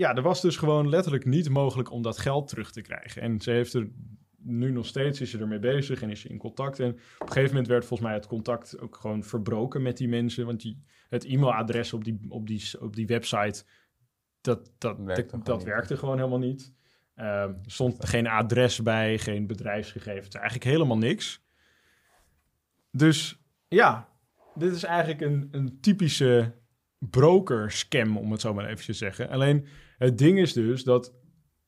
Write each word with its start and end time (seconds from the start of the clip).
ja, 0.00 0.14
er 0.14 0.22
was 0.22 0.40
dus 0.40 0.56
gewoon 0.56 0.88
letterlijk 0.88 1.24
niet 1.24 1.48
mogelijk 1.48 1.90
om 1.90 2.02
dat 2.02 2.18
geld 2.18 2.48
terug 2.48 2.70
te 2.70 2.80
krijgen. 2.80 3.22
En 3.22 3.40
ze 3.40 3.50
heeft 3.50 3.74
er 3.74 3.90
nu 4.36 4.70
nog 4.70 4.86
steeds, 4.86 5.20
is 5.20 5.30
ze 5.30 5.38
ermee 5.38 5.58
bezig 5.58 6.02
en 6.02 6.10
is 6.10 6.20
ze 6.20 6.28
in 6.28 6.38
contact. 6.38 6.78
En 6.78 6.90
op 6.90 7.00
een 7.18 7.26
gegeven 7.26 7.48
moment 7.48 7.66
werd 7.66 7.84
volgens 7.84 8.08
mij 8.08 8.18
het 8.18 8.26
contact 8.26 8.80
ook 8.80 8.96
gewoon 8.96 9.24
verbroken 9.24 9.82
met 9.82 9.96
die 9.96 10.08
mensen. 10.08 10.46
Want 10.46 10.60
die, 10.60 10.82
het 11.08 11.24
e-mailadres 11.24 11.92
op 11.92 12.04
die, 12.04 12.20
op 12.28 12.46
die, 12.46 12.80
op 12.80 12.96
die 12.96 13.06
website, 13.06 13.64
dat, 14.40 14.72
dat, 14.78 14.98
Werkte 14.98 15.22
dat, 15.22 15.30
gewoon 15.30 15.44
dat 15.44 15.62
werkte 15.62 15.96
gewoon 15.96 16.16
helemaal 16.16 16.38
niet. 16.38 16.72
Er 17.14 17.58
stond 17.66 18.08
geen 18.08 18.26
adres 18.26 18.82
bij, 18.82 19.18
geen 19.18 19.46
bedrijfsgegevens, 19.46 20.34
eigenlijk 20.34 20.64
helemaal 20.64 20.98
niks. 20.98 21.44
Dus 22.90 23.42
ja, 23.68 24.08
dit 24.54 24.72
is 24.72 24.84
eigenlijk 24.84 25.20
een, 25.20 25.48
een 25.50 25.80
typische 25.80 26.54
broker 26.98 27.70
scam, 27.70 28.16
om 28.16 28.32
het 28.32 28.40
zo 28.40 28.54
maar 28.54 28.66
even 28.66 28.84
te 28.84 28.92
zeggen. 28.92 29.28
Alleen 29.28 29.66
het 30.00 30.18
ding 30.18 30.38
is 30.38 30.52
dus 30.52 30.84
dat 30.84 31.12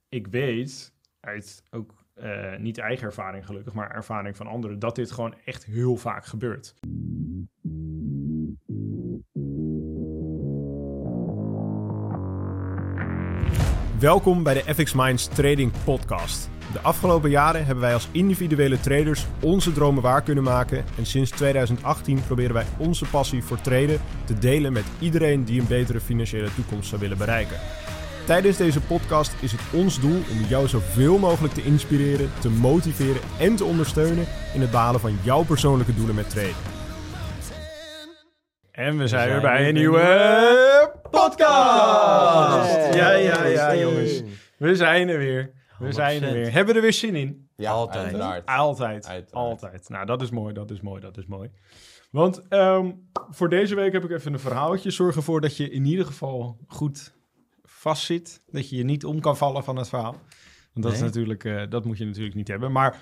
ik 0.09 0.27
weet 0.27 0.93
uit 1.21 1.63
ook 1.71 2.04
eh, 2.14 2.57
niet 2.59 2.79
eigen 2.79 3.07
ervaring 3.07 3.46
gelukkig, 3.46 3.73
maar 3.73 3.90
ervaring 3.90 4.36
van 4.36 4.46
anderen, 4.46 4.79
dat 4.79 4.95
dit 4.95 5.11
gewoon 5.11 5.35
echt 5.45 5.64
heel 5.64 5.96
vaak 5.96 6.27
gebeurt. 6.27 6.75
Welkom 13.99 14.43
bij 14.43 14.54
de 14.54 14.75
FX 14.75 14.93
Minds 14.93 15.29
Trading 15.29 15.73
Podcast. 15.85 16.51
De 16.73 16.81
afgelopen 16.81 17.31
jaren 17.31 17.64
hebben 17.64 17.85
wij 17.85 17.95
als 17.95 18.09
individuele 18.12 18.81
traders 18.81 19.26
onze 19.43 19.73
dromen 19.73 20.03
waar 20.03 20.23
kunnen 20.23 20.45
maken. 20.45 20.85
En 20.99 21.07
sinds 21.07 21.31
2018 21.31 22.25
proberen 22.25 22.54
wij 22.54 22.67
onze 22.79 23.04
passie 23.04 23.43
voor 23.43 23.61
traden 23.61 24.01
te 24.25 24.39
delen 24.39 24.73
met 24.73 24.85
iedereen 25.01 25.45
die 25.45 25.61
een 25.61 25.67
betere 25.67 26.01
financiële 26.01 26.54
toekomst 26.54 26.89
zou 26.89 27.01
willen 27.01 27.18
bereiken. 27.18 27.57
Tijdens 28.26 28.57
deze 28.57 28.81
podcast 28.81 29.43
is 29.43 29.53
het 29.53 29.61
ons 29.72 30.00
doel 30.00 30.17
om 30.31 30.39
jou 30.49 30.68
zoveel 30.68 31.18
mogelijk 31.18 31.54
te 31.54 31.62
inspireren, 31.62 32.31
te 32.41 32.51
motiveren 32.51 33.20
en 33.39 33.56
te 33.56 33.65
ondersteunen 33.65 34.27
in 34.55 34.61
het 34.61 34.70
behalen 34.70 35.01
van 35.01 35.19
jouw 35.23 35.45
persoonlijke 35.45 35.95
doelen 35.95 36.15
met 36.15 36.31
traden. 36.31 36.55
En 38.70 38.98
we 38.98 39.06
zijn 39.06 39.28
weer 39.28 39.41
zijn 39.41 39.43
bij 39.43 39.59
weer 39.59 39.59
een 39.59 39.62
bij 39.62 39.69
een 39.69 39.75
nieuwe 39.75 40.93
podcast! 41.11 42.77
Hey. 42.77 42.97
Ja, 42.97 43.12
ja, 43.12 43.45
ja, 43.45 43.77
jongens. 43.77 44.23
We 44.59 44.77
zijn 44.77 45.09
er 45.09 45.19
weer. 45.19 45.53
We 45.78 45.93
zijn 45.93 46.23
er 46.23 46.28
100%. 46.28 46.33
weer. 46.33 46.53
Hebben 46.53 46.67
we 46.67 46.75
er 46.75 46.84
weer 46.84 46.93
zin 46.93 47.15
in? 47.15 47.48
Ja, 47.56 47.70
Altijd. 47.70 48.05
uiteraard. 48.05 48.47
Altijd. 48.47 49.06
Uiteraard. 49.06 49.33
Altijd. 49.33 49.89
Nou, 49.89 50.06
dat 50.06 50.23
is 50.23 50.31
mooi, 50.31 50.55
dat 50.55 50.70
is 50.70 50.81
mooi, 50.81 51.00
dat 51.00 51.19
is 51.19 51.27
mooi. 51.27 51.50
Want 52.11 52.48
ehm, 52.48 52.91
voor 53.31 53.48
deze 53.48 53.75
week 53.75 53.93
heb 53.93 54.05
ik 54.05 54.11
even 54.11 54.33
een 54.33 54.39
verhaaltje. 54.39 54.91
Zorg 54.91 55.17
ervoor 55.17 55.41
dat 55.41 55.56
je 55.56 55.70
in 55.70 55.84
ieder 55.84 56.06
geval 56.06 56.56
goed 56.67 57.12
vastzit. 57.83 58.42
Dat 58.47 58.69
je 58.69 58.77
je 58.77 58.84
niet 58.84 59.05
om 59.05 59.20
kan 59.20 59.36
vallen 59.36 59.64
van 59.64 59.77
het 59.77 59.88
verhaal. 59.88 60.16
Want 60.72 60.86
dat, 60.86 60.92
is 60.92 61.00
natuurlijk, 61.00 61.44
eh, 61.44 61.62
dat 61.69 61.84
moet 61.84 61.98
je 61.98 62.05
natuurlijk 62.05 62.34
niet 62.34 62.48
hebben. 62.48 62.72
Maar, 62.72 62.98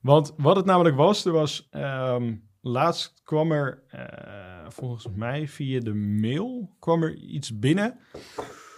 want 0.00 0.34
wat 0.36 0.56
het 0.56 0.64
namelijk 0.64 0.96
was, 0.96 1.24
er 1.24 1.32
was... 1.32 1.68
ehm, 1.70 2.34
laatst 2.60 3.20
kwam 3.24 3.52
er, 3.52 3.82
eh, 3.88 4.68
volgens 4.68 5.08
mij 5.14 5.48
via 5.48 5.80
de 5.80 5.94
mail, 5.94 6.76
kwam 6.78 7.02
er 7.02 7.14
iets 7.14 7.58
binnen... 7.58 7.98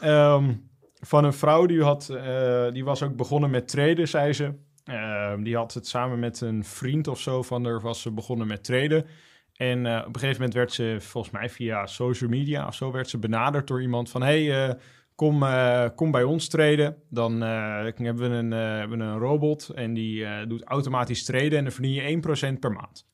ehm, 0.01 0.55
van 1.01 1.25
een 1.25 1.33
vrouw 1.33 1.67
die, 1.67 1.83
had, 1.83 2.09
eh, 2.09 2.73
die 2.73 2.85
was 2.85 3.03
ook 3.03 3.17
begonnen 3.17 3.51
met 3.51 3.69
traden, 3.69 4.09
zei 4.09 4.33
ze. 4.33 4.55
Ehm, 4.85 5.43
die 5.43 5.57
had 5.57 5.75
het 5.75 5.87
samen 5.87 6.19
met 6.19 6.41
een 6.41 6.65
vriend 6.65 7.09
of 7.09 7.21
zo 7.21 7.43
van 7.43 7.65
haar 7.65 7.81
was 7.81 8.01
ze 8.01 8.11
begonnen 8.13 8.47
met 8.47 8.65
traden. 8.65 9.07
En 9.53 9.79
op 9.79 10.15
een 10.15 10.21
gegeven 10.21 10.37
moment 10.37 10.55
werd 10.55 10.73
ze, 10.73 10.97
volgens 11.01 11.33
mij 11.33 11.51
via 11.51 11.87
social 11.87 12.31
media 12.31 12.67
of 12.67 12.75
zo, 12.75 12.93
werd 12.93 13.09
ze 13.09 13.19
benaderd 13.19 13.67
door 13.67 13.83
iemand 13.83 14.11
van... 14.11 14.23
hey, 14.23 14.77
kom, 15.17 15.43
eh, 15.43 15.89
kom 15.95 16.11
bij 16.11 16.23
ons 16.23 16.49
traden. 16.49 16.97
Dan 17.11 17.43
eh, 17.43 17.49
hebben, 17.97 18.17
we 18.31 18.37
een, 18.37 18.53
eh, 18.53 18.59
hebben 18.59 18.99
we 18.99 19.05
een 19.05 19.19
robot 19.19 19.69
en 19.69 19.95
die 19.95 20.25
eh, 20.25 20.49
doet 20.49 20.65
automatisch 20.65 21.25
traden 21.25 21.59
en 21.59 21.63
dan 21.65 21.73
verdien 21.73 21.93
je 21.93 22.03
1% 22.57 22.61
per 22.61 22.73
maand. 22.73 23.07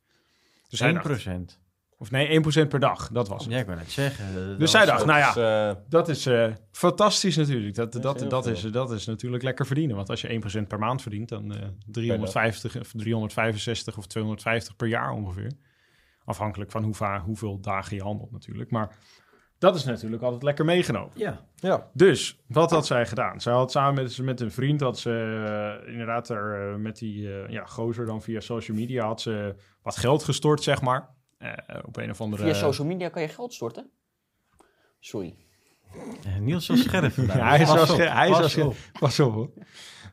Dus 0.69 0.79
zij 0.79 0.89
1%. 0.93 0.95
dacht, 1.03 1.61
of 1.99 2.11
nee, 2.11 2.41
1% 2.65 2.69
per 2.69 2.81
dag, 2.81 3.09
dat 3.09 3.29
was 3.29 3.45
het. 3.45 3.53
Ja, 3.53 3.59
ik 3.59 3.67
wou 3.67 3.79
net 3.79 3.91
zeggen. 3.91 4.35
dat 4.49 4.59
Dus 4.59 4.71
zij 4.71 4.87
dacht, 4.87 5.05
nou 5.07 5.19
ja, 5.19 5.83
dat 5.89 6.09
is 6.09 6.27
eh, 6.27 6.53
fantastisch 6.71 7.37
natuurlijk. 7.37 7.75
Dat, 7.75 7.95
is 7.95 8.01
dat, 8.29 8.47
is, 8.47 8.61
dat 8.63 8.91
is 8.91 9.07
natuurlijk 9.07 9.43
lekker 9.43 9.67
verdienen. 9.67 9.97
Want 9.97 10.11
als 10.11 10.21
je 10.21 10.41
1% 10.63 10.67
per 10.67 10.79
maand 10.79 11.03
verdient, 11.03 11.29
dan 11.29 11.55
eh 11.55 11.69
350 11.87 12.77
of 12.81 12.93
365 12.97 13.97
of 13.99 14.07
250 14.07 14.77
per 14.77 14.89
jaar 14.89 15.11
ongeveer. 15.13 15.53
Afhankelijk 16.25 16.71
van 16.71 16.85
hoe 16.85 16.95
va- 16.95 17.21
hoeveel 17.21 17.61
dagen 17.61 17.97
je 17.97 18.03
handelt 18.03 18.31
natuurlijk. 18.33 18.71
Maar 18.71 18.97
dat 19.63 19.75
is 19.75 19.85
natuurlijk 19.85 20.23
altijd 20.23 20.43
lekker 20.43 20.65
meegenomen. 20.65 21.11
Ja. 21.15 21.41
ja. 21.55 21.91
Dus, 21.93 22.39
wat 22.47 22.71
had 22.71 22.87
zij 22.87 23.07
gedaan? 23.07 23.41
Zij 23.41 23.53
had 23.53 23.71
samen 23.71 24.03
met, 24.03 24.19
met 24.19 24.41
een 24.41 24.51
vriend, 24.51 24.81
had 24.81 24.99
ze 24.99 25.11
eh, 25.85 25.93
inderdaad 25.93 26.29
er, 26.29 26.73
eh, 26.73 26.77
met 26.77 26.99
die 26.99 27.33
eh, 27.33 27.49
ja, 27.49 27.65
gozer 27.65 28.07
dan 28.07 28.23
via 28.23 28.41
social 28.41 28.77
media, 28.77 29.07
had 29.07 29.21
ze 29.21 29.55
wat 29.83 29.97
geld 29.97 30.25
gestort, 30.25 30.63
zeg 30.63 30.81
maar. 30.81 31.09
Eh, 31.39 31.53
op 31.85 31.97
een 31.97 32.11
of 32.11 32.21
andere... 32.21 32.43
Via 32.43 32.55
social 32.55 32.87
media 32.87 33.09
kan 33.09 33.23
je 33.23 33.29
geld 33.29 33.55
storten? 33.55 33.91
Sorry. 35.01 35.35
Niels 36.41 36.67
was 36.67 36.83
scherp. 36.83 37.15
Ja, 37.17 37.49
hij 37.49 37.61
is 37.61 37.67
Pas 37.67 37.75
wel 37.75 37.83
op, 38.35 38.49
scherp. 38.49 38.75
Pas 38.99 39.21
op 39.21 39.33
hoor. 39.33 39.51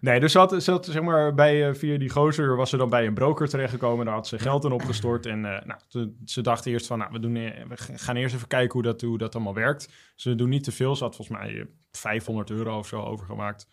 Nee, 0.02 0.20
dus 0.20 0.32
ze 0.32 0.38
had, 0.38 0.64
ze 0.64 0.72
had 0.72 0.86
zeg 0.86 1.02
maar 1.02 1.34
bij, 1.34 1.68
eh, 1.68 1.74
via 1.76 1.98
die 1.98 2.10
gozer 2.10 2.56
was 2.56 2.70
ze 2.70 2.78
dan 2.78 2.90
bij 2.90 3.06
een 3.06 3.14
broker 3.14 3.50
terechtgekomen. 3.50 4.06
Daar 4.06 4.14
had 4.14 4.28
ze 4.28 4.40
geld 4.40 4.64
in 4.64 4.72
opgestort. 4.72 5.26
En 5.26 5.46
eh, 5.46 5.66
nou, 5.66 6.12
ze, 6.26 6.42
dachten 6.42 6.72
eerst 6.72 6.88
van, 6.88 6.98
nou, 6.98 7.12
we, 7.12 7.20
doen, 7.20 7.36
e- 7.36 7.64
we 7.68 7.78
gaan 7.78 8.16
eerst 8.16 8.36
even 8.36 8.48
kijken 8.48 8.74
hoe 8.74 8.82
dat, 8.82 9.02
hoe 9.02 9.18
dat 9.18 9.36
allemaal 9.36 9.54
werkt. 9.54 9.94
Ze 10.16 10.36
doen 10.36 10.50
niet 10.50 10.64
te 10.64 10.72
veel. 10.72 10.96
Ze 10.96 11.04
had 11.04 11.16
volgens 11.16 11.38
mij 11.38 11.60
eh, 11.60 11.66
500 11.92 12.50
euro 12.50 12.78
of 12.78 12.88
zo 12.88 13.02
overgemaakt. 13.02 13.68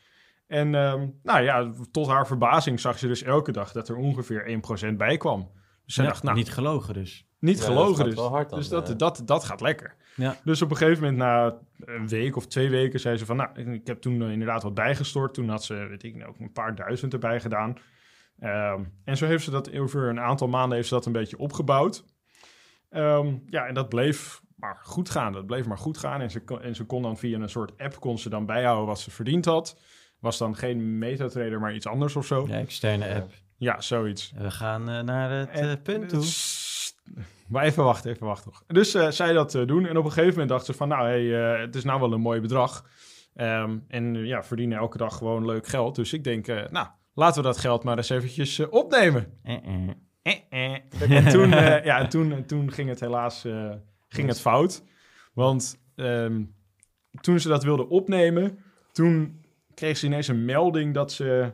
En 0.47 0.75
ehm, 0.75 1.07
nou 1.23 1.43
ja, 1.43 1.73
tot 1.91 2.07
haar 2.07 2.27
verbazing 2.27 2.81
zag 2.81 2.99
ze 2.99 3.07
dus 3.07 3.23
elke 3.23 3.53
dag 3.53 3.73
dat 3.73 3.89
er 3.89 3.97
ongeveer 3.97 4.61
1% 4.93 4.97
bij 4.97 5.17
kwam. 5.17 5.51
Ze 5.87 6.03
Ja, 6.03 6.09
dacht, 6.09 6.23
nou, 6.23 6.37
Niet 6.37 6.51
gelogen 6.53 6.95
dus. 6.95 7.27
niet 7.39 7.59
Ja, 7.59 7.65
gelogen 7.65 8.05
dus. 8.05 8.15
wel 8.15 8.29
hard 8.29 8.51
dan, 8.51 8.59
dus 8.59 8.69
dat, 8.69 8.99
dat, 8.99 9.23
dat 9.25 9.45
gaat 9.45 9.61
lekker. 9.61 9.95
Ja. 10.17 10.37
Dus 10.45 10.63
op 10.63 10.71
een 10.71 10.77
gegeven 10.77 11.01
moment, 11.03 11.19
na 11.19 11.59
een 11.95 12.09
week 12.09 12.37
of 12.37 12.47
twee 12.47 12.71
weken, 12.71 13.01
zei 13.01 13.17
ze 13.17 13.27
van... 13.27 13.37
Nou, 13.37 13.61
ik- 13.73 13.87
heb 13.87 14.01
toen 14.01 14.23
eh, 14.23 14.31
inderdaad 14.31 14.63
wat 14.63 14.75
bijgestort. 14.75 15.35
Toen 15.35 15.49
had 15.49 15.65
ze, 15.65 15.75
weet 15.75 16.03
ik, 16.03 16.27
ook 16.29 16.39
een 16.39 16.53
paar 16.53 16.75
duizend 16.75 17.13
erbij 17.13 17.41
gedaan. 17.41 17.75
Ehm, 18.39 18.85
en 19.05 19.17
zo 19.17 19.27
heeft 19.27 19.45
ze 19.45 19.51
dat 19.51 19.77
over 19.79 20.09
een 20.09 20.21
aantal 20.21 20.49
maanden 20.49 20.77
heeft 20.77 20.89
ze 20.89 20.95
dat 20.95 21.07
een 21.07 21.13
beetje 21.13 21.39
opgebouwd. 21.39 22.05
Ehm, 22.91 23.35
ja, 23.47 23.67
en 23.67 23.75
dat 23.75 23.89
bleef 23.89 24.41
maar 24.57 24.79
goed 24.83 25.11
gaan. 25.11 25.33
Dat 25.33 25.47
bleef 25.47 25.67
maar 25.67 25.79
goed 25.79 25.99
gaan. 25.99 26.21
En 26.21 26.31
ze, 26.31 26.45
kon- 26.45 26.63
en 26.63 26.75
ze 26.75 26.85
kon 26.85 27.03
dan 27.03 27.17
via 27.19 27.39
een 27.39 27.49
soort 27.49 27.79
app 27.79 28.01
kon 28.01 28.19
ze 28.19 28.29
dan 28.29 28.47
bijhouden 28.47 28.87
wat 28.87 29.01
ze 29.01 29.11
verdiend 29.11 29.45
had. 29.45 29.81
Was 30.19 30.39
dan 30.39 30.57
geen 30.57 30.99
MetaTrader, 30.99 31.61
maar 31.61 31.75
iets 31.75 31.87
anders 31.87 32.17
of 32.17 32.27
zo. 32.27 32.47
Ja, 32.49 32.59
externe 32.59 33.15
app. 33.15 33.31
Ja, 33.57 33.81
zoiets. 33.81 34.33
We 34.37 34.51
gaan 34.51 34.89
eh, 34.89 35.01
naar 35.01 35.31
het 35.31 35.51
eh, 35.51 35.73
punt 35.83 36.09
toe. 36.09 36.23
Sst. 36.23 37.03
Maar 37.49 37.65
even 37.65 37.85
wachten, 37.85 38.11
even 38.11 38.27
wachten. 38.27 38.53
Dus 38.67 38.95
eh, 38.95 39.11
zij 39.11 39.33
dat 39.33 39.53
doen. 39.53 39.87
En 39.87 39.97
op 39.97 40.05
een 40.05 40.11
gegeven 40.11 40.31
moment 40.31 40.49
dacht 40.49 40.67
ze 40.67 40.73
van... 40.73 40.89
nou, 40.89 41.07
hey, 41.07 41.25
het 41.61 41.75
is 41.75 41.85
nou 41.85 42.01
wel 42.01 42.13
een 42.13 42.21
mooi 42.21 42.41
bedrag. 42.41 42.85
Ehm, 43.37 43.79
en 43.89 44.15
ja, 44.27 44.45
verdienen 44.45 44.79
elke 44.79 44.99
dag 44.99 45.17
gewoon 45.17 45.47
leuk 45.47 45.67
geld. 45.67 45.95
Dus 45.95 46.13
ik 46.13 46.25
denk, 46.25 46.49
eh, 46.49 46.69
nou, 46.71 46.89
laten 47.15 47.43
we 47.43 47.49
dat 47.49 47.59
geld 47.59 47.85
maar 47.85 47.97
eens 47.97 48.09
eventjes 48.09 48.69
opnemen. 48.69 49.39
Eh, 49.43 49.55
eh. 49.55 49.89
Eh, 50.23 50.35
eh. 50.49 51.11
En 51.11 51.29
toen, 51.29 51.49
ja, 51.89 51.99
en 51.99 52.09
toen, 52.09 52.33
en 52.33 52.47
toen 52.47 52.73
ging 52.73 52.89
het 52.89 53.01
helaas 53.01 53.45
eh, 53.45 53.73
ging 54.09 54.29
het 54.29 54.41
fout. 54.41 54.85
Want 55.35 55.83
ehm, 55.95 56.45
toen 57.21 57.41
ze 57.41 57.49
dat 57.49 57.65
wilde 57.65 57.89
opnemen... 57.89 58.59
toen 58.93 59.45
kreeg 59.75 59.97
ze 59.97 60.07
ineens 60.07 60.29
een 60.29 60.45
melding 60.45 60.95
dat 60.95 61.13
ze... 61.13 61.53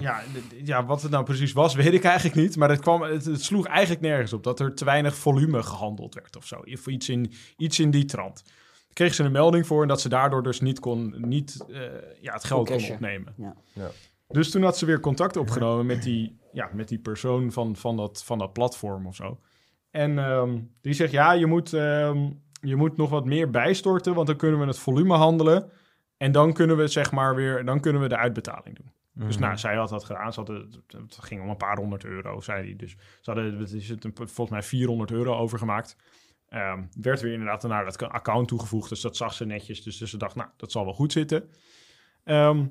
Ja, 0.00 0.22
ja, 0.64 0.84
wat 0.84 1.02
het 1.02 1.10
nou 1.10 1.24
precies 1.24 1.52
was, 1.52 1.74
weet 1.84 1.92
ik 1.92 2.04
eigenlijk 2.04 2.36
niet. 2.36 2.56
Maar 2.56 2.68
het, 2.68 2.80
kwam, 2.80 3.02
het, 3.02 3.24
het 3.24 3.42
sloeg 3.42 3.66
eigenlijk 3.66 4.00
nergens 4.00 4.32
op 4.32 4.42
dat 4.42 4.60
er 4.60 4.74
te 4.74 4.84
weinig 4.84 5.16
volume 5.16 5.62
gehandeld 5.62 6.14
werd 6.14 6.36
of 6.36 6.46
zo. 6.46 6.56
Of 6.56 6.86
iets 6.86 7.08
in, 7.08 7.32
iets 7.56 7.78
in 7.78 7.90
die 7.90 8.04
trant. 8.04 8.42
Daar 8.44 8.92
kreeg 8.92 9.14
ze 9.14 9.24
een 9.24 9.32
melding 9.32 9.66
voor 9.66 9.82
en 9.82 9.88
dat 9.88 10.00
ze 10.00 10.08
daardoor 10.08 10.42
dus 10.42 10.60
niet, 10.60 10.80
kon, 10.80 11.14
niet 11.18 11.64
eh, 11.68 11.80
ja, 12.20 12.32
het 12.32 12.44
geld 12.44 12.70
kon 12.70 12.90
opnemen. 12.90 13.34
Ja. 13.36 13.56
Ja. 13.72 13.90
Dus 14.28 14.50
toen 14.50 14.62
had 14.62 14.78
ze 14.78 14.86
weer 14.86 15.00
contact 15.00 15.36
opgenomen 15.36 15.86
met 15.86 16.02
die, 16.02 16.38
ja, 16.52 16.70
met 16.72 16.88
die 16.88 16.98
persoon 16.98 17.52
van, 17.52 17.76
van, 17.76 17.96
dat, 17.96 18.24
van 18.24 18.38
dat 18.38 18.52
platform 18.52 19.06
of 19.06 19.14
zo. 19.14 19.40
En 19.90 20.18
ehm, 20.18 20.60
die 20.80 20.92
zegt, 20.92 21.12
ja, 21.12 21.32
je 21.32 21.46
moet, 21.46 21.72
ehm, 21.72 22.30
je 22.60 22.76
moet 22.76 22.96
nog 22.96 23.10
wat 23.10 23.24
meer 23.24 23.50
bijstorten, 23.50 24.14
want 24.14 24.26
dan 24.26 24.36
kunnen 24.36 24.60
we 24.60 24.66
het 24.66 24.78
volume 24.78 25.14
handelen. 25.14 25.70
En 26.16 26.32
dan 26.32 26.52
kunnen 26.52 26.76
we 26.76 26.86
zeg 26.86 27.12
maar 27.12 27.34
weer, 27.34 27.64
dan 27.64 27.80
kunnen 27.80 28.02
we 28.02 28.08
de 28.08 28.16
uitbetaling 28.16 28.76
doen. 28.76 28.92
Dus 29.14 29.34
Mhm. 29.36 29.44
nou, 29.44 29.56
zij 29.56 29.76
had 29.76 29.88
dat 29.88 30.04
gedaan. 30.04 30.32
Ze 30.32 30.38
hadden, 30.40 30.70
het- 30.86 31.18
ging 31.20 31.42
om 31.42 31.48
een 31.48 31.56
paar 31.56 31.76
honderd 31.76 32.04
euro, 32.04 32.40
zei 32.40 32.64
hij. 32.64 32.76
Dus 32.76 32.90
ze 33.20 33.30
hadden, 33.30 33.58
het 33.58 33.72
is 33.72 33.88
het, 33.88 34.06
volgens 34.14 34.50
mij 34.50 34.62
400 34.62 35.10
euro 35.10 35.36
overgemaakt. 35.36 35.96
Ehm, 36.48 36.82
werd 37.00 37.20
weer 37.20 37.32
inderdaad 37.32 37.62
naar 37.62 37.84
dat 37.84 38.02
account 38.02 38.48
toegevoegd, 38.48 38.88
dus 38.88 39.00
dat 39.00 39.16
zag 39.16 39.34
ze 39.34 39.44
netjes. 39.46 39.82
Dus, 39.82 39.96
dus 39.98 40.10
ze 40.10 40.16
dacht, 40.16 40.34
nou, 40.34 40.48
dat 40.56 40.72
zal 40.72 40.84
wel 40.84 40.94
goed 40.94 41.12
zitten. 41.12 41.50
Ehm, 42.24 42.66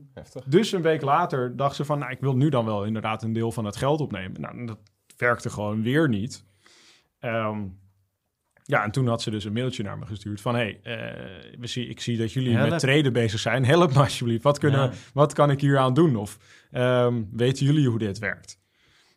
dus 0.46 0.72
een 0.72 0.82
week 0.82 1.02
later 1.02 1.56
dacht 1.56 1.76
ze 1.76 1.86
van, 1.86 2.00
nou, 2.00 2.12
ik 2.12 2.20
wil 2.20 2.36
nu 2.36 2.50
dan 2.50 2.66
wel 2.66 2.86
inderdaad 2.86 3.24
een 3.24 3.34
deel 3.34 3.52
van 3.52 3.66
het 3.66 3.76
geld 3.76 4.02
opnemen. 4.02 4.42
Nou, 4.42 4.66
dat 4.66 4.80
werkte 5.18 5.50
gewoon 5.50 5.82
weer 5.84 6.10
niet. 6.10 6.46
Ehm, 7.20 7.66
Ja, 8.66 8.84
en 8.84 8.92
toen 8.92 9.08
had 9.08 9.22
ze 9.22 9.32
dus 9.32 9.44
een 9.44 9.54
mailtje 9.54 9.84
naar 9.84 9.98
me 9.98 10.06
gestuurd 10.06 10.42
van... 10.42 10.56
hé, 10.56 10.80
hey, 10.84 10.98
eh, 10.98 11.60
we 11.60 11.68
zie, 11.68 11.88
ik 11.88 12.00
zie 12.00 12.18
dat 12.18 12.34
jullie 12.34 12.56
Help. 12.56 12.70
met 12.70 12.80
treden 12.80 13.14
bezig 13.14 13.40
zijn. 13.40 13.66
Help 13.66 13.94
me 13.94 14.00
alsjeblieft. 14.00 14.44
Wat, 14.44 14.60
kunnen, 14.60 14.80
Ja. 14.80 14.92
wat 15.14 15.34
kan 15.34 15.50
ik 15.52 15.62
hier 15.62 15.78
aan 15.78 15.94
doen? 15.94 16.16
Of 16.16 16.38
ehm, 16.72 17.24
weten 17.32 17.66
jullie 17.66 17.88
hoe 17.88 18.00
dit 18.00 18.20
werkt? 18.20 18.62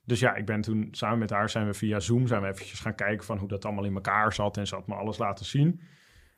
Dus 0.05 0.21
ja, 0.21 0.35
ik 0.35 0.47
ben 0.47 0.61
toen 0.61 0.89
samen 0.91 1.19
met 1.19 1.31
haar 1.31 1.51
zijn 1.51 1.67
we 1.67 1.75
via 1.75 2.01
Zoom... 2.01 2.27
zijn 2.27 2.43
we 2.43 2.49
eventjes 2.49 2.81
gaan 2.81 2.95
kijken 2.95 3.27
van 3.27 3.39
hoe 3.39 3.49
dat 3.49 3.65
allemaal 3.65 3.85
in 3.85 3.95
elkaar 3.95 4.33
zat... 4.33 4.57
en 4.57 4.67
ze 4.67 4.75
had 4.75 4.87
me 4.87 4.95
alles 4.95 5.19
laten 5.19 5.45
zien. 5.45 5.81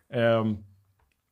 Ehm, 0.08 0.54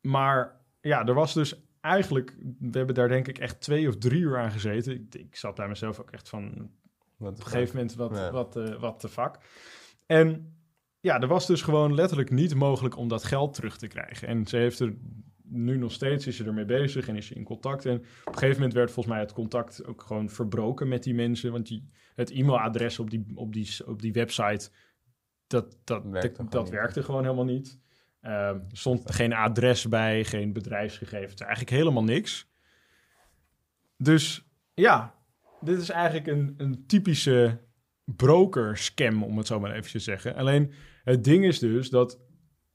maar 0.01 0.61
ja, 0.81 1.05
er 1.07 1.15
was 1.15 1.35
dus 1.35 1.63
eigenlijk... 1.81 2.37
we 2.59 2.79
hebben 2.79 2.95
daar 2.95 3.09
denk 3.09 3.29
ik 3.29 3.39
echt 3.39 3.61
twee 3.61 3.89
of 3.89 3.97
drie 3.97 4.21
uur 4.21 4.39
aan 4.39 4.51
gezeten. 4.51 4.93
Ik, 4.95 5.15
ik 5.15 5.37
zat 5.37 5.55
bij 5.55 5.69
mezelf 5.69 6.01
ook 6.01 6.11
echt 6.11 6.29
van 6.29 6.71
Wat 7.17 7.33
op 7.33 7.39
een 7.39 7.45
gegeven 7.45 7.77
moment 7.77 7.95
wat, 7.95 8.11
Ja. 8.17 8.31
wat, 8.31 8.57
eh, 8.57 8.81
wat 8.81 9.01
de 9.01 9.09
fuck. 9.09 9.39
En 10.07 10.55
ja, 11.07 11.21
er 11.21 11.27
was 11.27 11.47
dus 11.47 11.63
gewoon 11.63 11.95
letterlijk 11.95 12.31
niet 12.31 12.55
mogelijk 12.55 12.97
om 12.97 13.09
dat 13.09 13.25
geld 13.25 13.55
terug 13.55 13.77
te 13.77 13.87
krijgen. 13.87 14.29
En 14.29 14.47
ze 14.47 14.57
heeft 14.57 14.81
er 14.81 14.95
nu 15.43 15.77
nog 15.77 15.93
steeds, 15.93 16.27
is 16.27 16.37
ze 16.37 16.45
ermee 16.45 16.65
bezig 16.65 17.09
en 17.09 17.17
is 17.17 17.27
ze 17.27 17.35
in 17.35 17.45
contact. 17.45 17.87
En 17.87 17.97
op 17.97 18.07
een 18.27 18.33
gegeven 18.33 18.55
moment 18.55 18.73
werd 18.73 18.91
volgens 18.91 19.15
mij 19.15 19.25
het 19.25 19.33
contact 19.33 19.87
ook 19.87 20.03
gewoon 20.03 20.31
verbroken 20.31 20.89
met 20.89 21.03
die 21.03 21.15
mensen. 21.15 21.53
Want 21.53 21.67
die, 21.67 21.89
het 22.15 22.31
e-mailadres 22.31 22.99
op 22.99 23.11
die, 23.11 23.27
op 23.35 23.53
die, 23.53 23.87
op 23.87 24.03
die 24.03 24.13
website, 24.13 24.71
dat, 25.47 25.79
dat, 25.85 26.05
Werkte 26.05 26.29
dat, 26.29 26.37
gewoon 26.37 26.51
dat 26.51 26.69
werkte 26.71 27.03
gewoon 27.03 27.23
helemaal 27.23 27.45
niet. 27.45 27.81
Ehm, 28.21 28.55
er 28.55 28.67
stond 28.73 29.15
geen 29.15 29.33
adres 29.33 29.89
bij, 29.89 30.25
geen 30.25 30.53
bedrijfsgegevens, 30.53 31.41
eigenlijk 31.41 31.71
helemaal 31.71 32.05
niks. 32.05 32.49
Dus 33.97 34.49
ja, 34.75 35.15
dit 35.61 35.79
is 35.81 35.91
eigenlijk 35.91 36.27
een, 36.27 36.55
een 36.57 36.87
typische 36.87 37.65
broker 38.05 38.77
scam, 38.77 39.23
om 39.23 39.39
het 39.39 39.47
zo 39.47 39.61
maar 39.61 39.73
even 39.73 39.91
te 39.91 39.99
zeggen. 39.99 40.35
Alleen 40.35 40.73
het 41.13 41.25
ding 41.25 41.45
is 41.45 41.59
dus 41.59 41.91
dat 41.91 42.19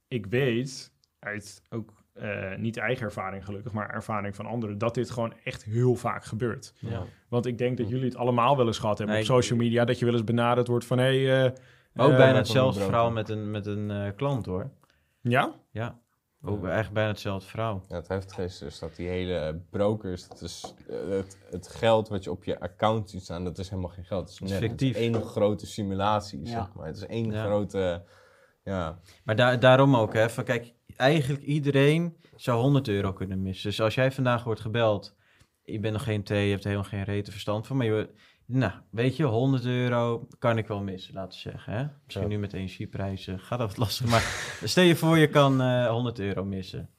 ik 0.08 0.26
weet 0.26 0.92
uit 1.20 1.62
ook 1.70 1.94
eh, 2.14 2.56
niet 2.56 2.78
eigen 2.78 3.06
ervaring 3.06 3.46
gelukkig, 3.46 3.72
maar 3.72 3.90
ervaring 3.90 4.36
van 4.36 4.46
anderen, 4.46 4.78
dat 4.78 4.94
dit 4.94 5.10
gewoon 5.10 5.34
echt 5.44 5.64
heel 5.64 5.96
vaak 5.96 6.24
gebeurt. 6.26 6.74
Ja. 6.80 7.04
Want 7.30 7.46
ik 7.46 7.58
denk 7.58 7.78
dat 7.78 7.90
jullie 7.90 8.06
het 8.06 8.16
allemaal 8.16 8.58
wel 8.58 8.68
eens 8.68 8.78
gehad 8.80 8.98
hebben 8.98 9.16
Nee, 9.16 9.24
op 9.26 9.32
social 9.32 9.60
media, 9.60 9.86
dat 9.86 10.00
je 10.00 10.06
wel 10.06 10.14
eens 10.14 10.24
benaderd 10.24 10.68
wordt 10.68 10.86
van 10.86 10.98
hé. 10.98 11.24
hey, 11.26 11.46
eh, 11.46 11.52
Maar 11.94 12.06
ook 12.06 12.12
eh, 12.12 12.18
bijna 12.18 12.38
hetzelfde 12.38 12.80
verhaal 12.82 13.12
met 13.12 13.30
een, 13.30 13.52
met 13.52 13.66
een 13.66 13.92
eh, 13.92 14.12
klant 14.16 14.46
hoor. 14.46 14.70
Ja? 15.22 15.54
Ja, 15.72 16.00
ook 16.44 16.64
eigenlijk 16.64 16.94
bijna 16.94 17.10
hetzelfde 17.10 17.50
verhaal. 17.50 17.84
Ja, 17.90 17.96
het 17.96 18.08
heftige 18.08 18.44
is 18.44 18.58
dus 18.58 18.80
dat 18.80 18.96
die 18.96 19.08
hele 19.08 19.62
brokers, 19.70 20.28
dat 20.28 20.42
is 20.42 20.74
het, 21.10 21.38
het 21.50 21.68
geld 21.68 22.08
wat 22.08 22.24
je 22.24 22.32
op 22.32 22.44
je 22.44 22.60
account 22.60 23.10
ziet 23.10 23.24
staan, 23.24 23.44
dat 23.44 23.58
is 23.58 23.70
helemaal 23.70 23.92
geen 23.92 24.06
geld. 24.06 24.22
Het 24.22 24.42
is, 24.42 24.50
net, 24.52 24.60
fictief. 24.60 24.94
Het 24.96 25.04
is 25.04 25.10
één 25.12 25.22
grote 25.22 25.66
simulatie, 25.66 26.40
Ja. 26.40 26.46
zeg 26.50 26.74
maar. 26.74 26.86
Het 26.88 26.96
is 26.96 27.06
één 27.06 27.32
Ja. 27.32 27.46
grote, 27.46 28.04
ja, 28.64 29.00
Maar 29.24 29.36
daar 29.36 29.60
daarom 29.60 29.96
ook, 29.96 30.14
hè, 30.14 30.30
van 30.30 30.44
kijk, 30.44 30.74
eigenlijk 30.96 31.44
iedereen 31.44 32.18
zou 32.36 32.62
100 32.62 32.88
euro 32.88 33.14
kunnen 33.14 33.42
missen. 33.42 33.70
Dus 33.70 33.82
als 33.82 33.96
jij 33.96 34.12
vandaag 34.12 34.44
wordt 34.44 34.62
gebeld, 34.62 35.16
je 35.64 35.80
bent 35.80 35.94
nog 35.94 36.04
geen 36.04 36.24
thee, 36.24 36.46
je 36.46 36.52
hebt 36.52 36.64
helemaal 36.64 36.86
geen 36.86 37.04
rete 37.04 37.32
verstand 37.32 37.68
van, 37.68 37.78
maar 37.78 37.86
je, 37.86 38.10
nou, 38.46 38.72
weet 38.90 39.16
je, 39.16 39.24
100 39.24 39.66
euro 39.66 40.28
kan 40.40 40.58
ik 40.58 40.68
wel 40.68 40.82
missen, 40.82 41.14
laten 41.14 41.44
we 41.44 41.50
zeggen. 41.50 41.74
Hè? 41.74 41.86
Misschien 42.06 42.30
Ja. 42.30 42.34
nu 42.36 42.40
met 42.40 42.54
energieprijzen 42.54 43.40
gaat 43.40 43.60
dat 43.60 43.68
wat 43.68 43.78
lastig, 43.86 44.08
maar 44.08 44.22
stel 44.64 44.84
je 44.84 44.96
voor 44.96 45.18
je 45.18 45.28
kan 45.28 45.62
eh 45.62 45.90
100 45.90 46.20
euro 46.20 46.46
missen. 46.46 46.90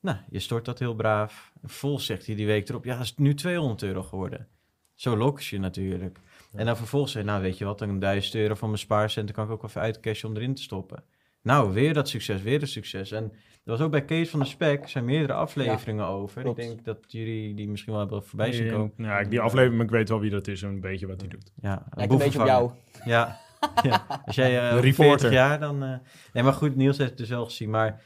Nou, 0.00 0.18
je 0.30 0.38
stort 0.38 0.64
dat 0.64 0.78
heel 0.78 0.94
braaf. 0.94 1.52
Vervolgens 1.62 2.06
zegt 2.06 2.26
hij 2.26 2.34
die 2.34 2.46
week 2.46 2.68
erop, 2.68 2.84
ja, 2.84 3.00
is 3.00 3.08
het 3.08 3.18
nu 3.18 3.34
200 3.34 3.82
euro 3.82 4.02
geworden. 4.02 4.48
Zo 4.94 5.34
ze 5.38 5.54
je 5.54 5.60
natuurlijk. 5.60 6.18
En 6.54 6.66
dan 6.66 6.76
vervolgens 6.76 7.12
zeg 7.12 7.22
je, 7.22 7.28
nou 7.28 7.42
weet 7.42 7.58
je 7.58 7.64
wat, 7.64 7.78
dan 7.78 7.98
1000 7.98 8.34
euro 8.34 8.54
van 8.54 8.68
mijn 8.68 8.80
spaarcenten 8.80 9.34
kan 9.34 9.44
ik 9.44 9.50
ook 9.50 9.64
even 9.64 9.80
uitcashen 9.80 10.28
om 10.28 10.36
erin 10.36 10.54
te 10.54 10.62
stoppen. 10.62 11.04
Nou, 11.42 11.72
weer 11.72 11.94
dat 11.94 12.08
succes, 12.08 12.42
weer 12.42 12.60
dat 12.60 12.68
succes. 12.68 13.12
En 13.12 13.24
er 13.64 13.70
was 13.76 13.80
ook 13.80 13.90
bij 13.90 14.04
Kees 14.04 14.30
van 14.30 14.40
de 14.40 14.46
Spek, 14.46 14.82
er 14.82 14.88
zijn 14.88 15.04
meerdere 15.04 15.32
afleveringen 15.32 16.06
over. 16.06 16.42
klopt. 16.42 16.58
Ik 16.58 16.66
denk 16.66 16.84
dat 16.84 16.98
jullie 17.08 17.54
die 17.54 17.68
misschien 17.68 17.92
wel 17.92 18.00
hebben 18.02 18.24
voorbij 18.24 18.52
zien 18.52 18.66
Ja, 18.66 18.72
komen. 18.72 18.92
ja, 18.96 19.18
ik- 19.18 19.30
die 19.30 19.40
aflevering, 19.40 19.76
maar 19.76 19.84
ik 19.86 19.90
weet 19.92 20.08
wel 20.08 20.20
wie 20.20 20.30
dat 20.30 20.46
is 20.48 20.62
en 20.62 20.68
een 20.68 20.80
beetje 20.80 21.06
wat 21.06 21.20
hij 21.20 21.28
doet. 21.30 21.52
Ja, 21.62 21.86
Lijkt 21.94 22.12
een 22.12 22.18
beetje 22.18 22.40
op 22.40 22.46
jou. 22.46 22.70
Ja, 23.04 23.38
ja. 23.82 24.06
als 24.24 24.34
jij 24.36 24.58
eh 24.58 24.64
over 24.72 24.80
reporter. 24.84 25.18
40 25.28 25.32
jaar 25.32 25.60
dan... 25.60 25.82
eh, 25.82 25.94
Nee, 26.32 26.42
maar 26.42 26.52
goed, 26.52 26.76
Niels 26.76 26.98
heeft 26.98 27.10
het 27.10 27.18
dus 27.18 27.28
wel 27.28 27.44
gezien, 27.44 27.70
maar... 27.70 28.02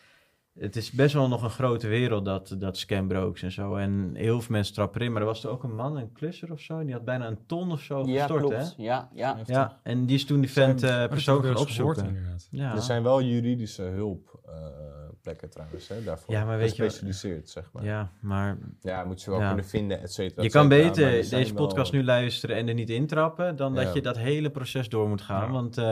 Het 0.58 0.76
is 0.76 0.90
best 0.90 1.14
wel 1.14 1.28
nog 1.28 1.42
een 1.42 1.50
grote 1.50 1.88
wereld, 1.88 2.24
dat, 2.24 2.54
dat 2.58 2.76
scambrokes 2.76 3.42
en 3.42 3.52
zo. 3.52 3.74
En 3.76 4.10
heel 4.14 4.40
veel 4.40 4.52
mensen 4.52 4.74
trappen 4.74 5.00
erin. 5.00 5.12
Maar 5.12 5.22
er 5.22 5.28
was 5.28 5.44
er 5.44 5.50
ook 5.50 5.62
een 5.62 5.74
man, 5.74 5.96
een 5.96 6.12
klusser 6.12 6.52
of 6.52 6.60
zo. 6.60 6.78
En 6.78 6.84
die 6.86 6.94
had 6.94 7.04
bijna 7.04 7.26
een 7.26 7.38
ton 7.46 7.72
of 7.72 7.80
zo 7.80 8.02
Ja, 8.06 8.18
gestort, 8.18 8.40
klopt. 8.40 8.56
hè? 8.76 8.82
Ja, 8.82 9.08
ja. 9.14 9.38
Ja, 9.46 9.80
en 9.82 10.06
die 10.06 10.16
is 10.16 10.24
toen 10.24 10.40
die 10.40 10.50
vent 10.50 10.82
eh 10.82 11.06
persoonlijk 11.08 11.46
gaan 11.54 11.62
opzoeken. 11.62 12.16
Ja. 12.50 12.74
Er 12.74 12.82
zijn 12.82 13.02
wel 13.02 13.22
juridische 13.22 13.82
hulpplekken 13.82 15.50
trouwens, 15.50 15.88
hè, 15.88 16.02
daarvoor. 16.04 16.34
Ja, 16.34 16.44
maar 16.44 16.58
weet 16.58 16.70
je 16.76 16.82
wel- 16.82 16.90
Gespecialiseerd, 16.90 17.48
zeg 17.50 17.70
maar. 17.72 17.84
Ja, 17.84 17.90
ja, 17.90 18.10
maar 18.20 19.06
moet 19.06 19.22
je 19.22 19.30
wel 19.30 19.40
Ja. 19.40 19.46
kunnen 19.46 19.64
vinden, 19.64 20.00
et 20.02 20.12
cetera. 20.12 20.42
je 20.42 20.50
kan 20.50 20.68
beter 20.68 21.04
er 21.06 21.10
deze 21.30 21.54
wel- 21.54 21.66
podcast 21.66 21.92
nu 21.92 22.04
luisteren 22.04 22.56
en 22.56 22.68
er 22.68 22.74
niet 22.74 22.90
intrappen... 22.90 23.56
dan 23.56 23.74
Ja. 23.74 23.82
dat 23.84 23.94
je 23.94 24.00
dat 24.02 24.18
hele 24.18 24.50
proces 24.50 24.88
door 24.88 25.08
moet 25.08 25.22
gaan. 25.22 25.46
Ja. 25.46 25.52
Want 25.52 25.78
eh, 25.78 25.84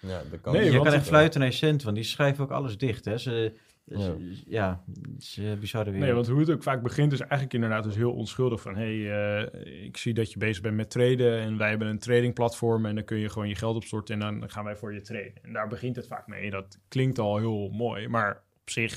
Ja, 0.00 0.20
dat 0.30 0.40
kan 0.40 0.52
Nee, 0.52 0.70
je 0.72 0.80
kan 0.80 0.92
echt 0.92 1.06
fluiten 1.06 1.40
naar 1.40 1.48
je 1.48 1.54
cent, 1.54 1.82
want 1.82 1.96
die 1.96 2.04
schrijven 2.04 2.44
ook 2.44 2.50
alles 2.50 2.78
dicht, 2.78 3.04
hè. 3.04 3.18
Ze, 3.18 3.52
Ja. 3.90 4.00
ze- 4.00 4.42
ja, 4.46 4.82
het 5.12 5.22
is 5.22 5.36
een 5.36 5.58
bizarre 5.58 5.84
wereld. 5.90 6.04
Nee, 6.06 6.14
want 6.14 6.26
hoe 6.28 6.40
het 6.40 6.50
ook 6.50 6.62
vaak 6.62 6.82
begint 6.82 7.12
is 7.12 7.20
eigenlijk 7.20 7.52
inderdaad 7.54 7.84
dus 7.84 7.96
heel 7.96 8.12
onschuldig 8.12 8.60
van... 8.60 8.76
hé, 8.76 9.02
hey, 9.04 9.42
eh, 9.44 9.84
ik 9.84 9.96
zie 9.96 10.14
dat 10.14 10.32
je 10.32 10.38
bezig 10.38 10.62
bent 10.62 10.76
met 10.76 10.90
traden 10.90 11.38
en 11.40 11.56
wij 11.56 11.68
hebben 11.68 11.88
een 11.88 11.98
tradingplatform... 11.98 12.86
en 12.86 12.94
dan 12.94 13.04
kun 13.04 13.18
je 13.18 13.28
gewoon 13.28 13.48
je 13.48 13.54
geld 13.54 13.76
opstorten 13.76 14.22
en 14.22 14.38
dan 14.40 14.50
gaan 14.50 14.64
wij 14.64 14.76
voor 14.76 14.94
je 14.94 15.00
traden. 15.00 15.32
En 15.42 15.52
daar 15.52 15.68
begint 15.68 15.96
het 15.96 16.06
vaak 16.06 16.26
mee. 16.26 16.50
Dat 16.50 16.78
klinkt 16.88 17.18
al 17.18 17.36
heel 17.38 17.68
mooi, 17.68 18.08
maar 18.08 18.42
op 18.60 18.70
zich... 18.70 18.96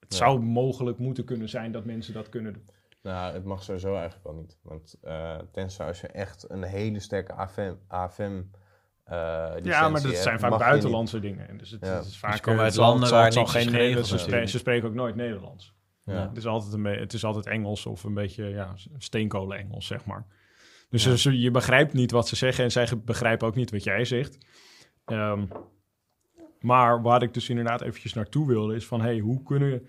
het 0.00 0.12
Ja. 0.12 0.16
zou 0.16 0.40
mogelijk 0.40 0.98
moeten 0.98 1.24
kunnen 1.24 1.48
zijn 1.48 1.72
dat 1.72 1.84
mensen 1.84 2.14
dat 2.14 2.28
kunnen 2.28 2.52
doen. 2.52 2.68
Nou, 3.02 3.32
het 3.34 3.44
mag 3.44 3.62
sowieso 3.62 3.94
eigenlijk 3.94 4.24
wel 4.24 4.34
niet. 4.34 4.58
Want 4.62 4.96
eh, 5.02 5.38
tenzij 5.52 5.86
als 5.86 6.00
je 6.00 6.06
echt 6.06 6.50
een 6.50 6.62
hele 6.62 7.00
sterke 7.00 7.32
AFM... 7.32 7.74
AFM 7.88 8.42
eh, 9.08 9.54
Ja, 9.62 9.88
maar 9.88 10.02
dat 10.02 10.10
hebt, 10.10 10.22
zijn 10.22 10.38
vaak 10.38 10.58
buitenlandse 10.58 11.20
dingen. 11.20 11.48
En 11.48 11.56
Dus 11.58 11.70
het, 11.70 11.86
Ja. 11.86 11.96
het 11.96 12.04
is 12.06 12.18
vaak... 12.18 12.42
komen 12.42 12.58
eh, 12.60 12.64
uit 12.66 12.76
landen 12.76 13.10
waar 13.10 13.34
niks 13.34 13.54
is 13.54 13.62
geen 13.62 13.72
Nederlands- 13.72 14.08
ze, 14.08 14.18
spreken, 14.18 14.48
ze 14.48 14.58
spreken 14.58 14.88
ook 14.88 14.94
nooit 14.94 15.14
Nederlands. 15.14 15.74
Ja. 16.04 16.28
Het 16.28 16.36
is 16.36 16.46
altijd, 16.46 16.72
een, 16.72 16.84
het 16.84 17.12
is 17.12 17.24
altijd 17.24 17.46
Engels 17.46 17.86
of 17.86 18.04
een 18.04 18.14
beetje 18.14 18.44
ja, 18.44 18.74
steenkolen-Engels, 18.98 19.86
zeg 19.86 20.04
maar. 20.04 20.26
Dus 20.90 21.04
Ja. 21.04 21.16
ze- 21.16 21.40
je 21.40 21.50
begrijpt 21.50 21.92
niet 21.92 22.10
wat 22.10 22.28
ze 22.28 22.36
zeggen 22.36 22.64
en 22.64 22.70
zij 22.70 22.88
begrijpen 23.04 23.46
ook 23.46 23.54
niet 23.54 23.70
wat 23.70 23.84
jij 23.84 24.04
zegt. 24.04 24.38
Ehm, 25.04 25.44
maar 26.60 27.02
waar 27.02 27.22
ik 27.22 27.34
dus 27.34 27.48
inderdaad 27.48 27.80
eventjes 27.80 28.12
naartoe 28.12 28.46
wilde 28.46 28.74
is 28.74 28.86
van... 28.86 29.00
Hey, 29.00 29.18
hoe, 29.18 29.42
kunnen 29.42 29.86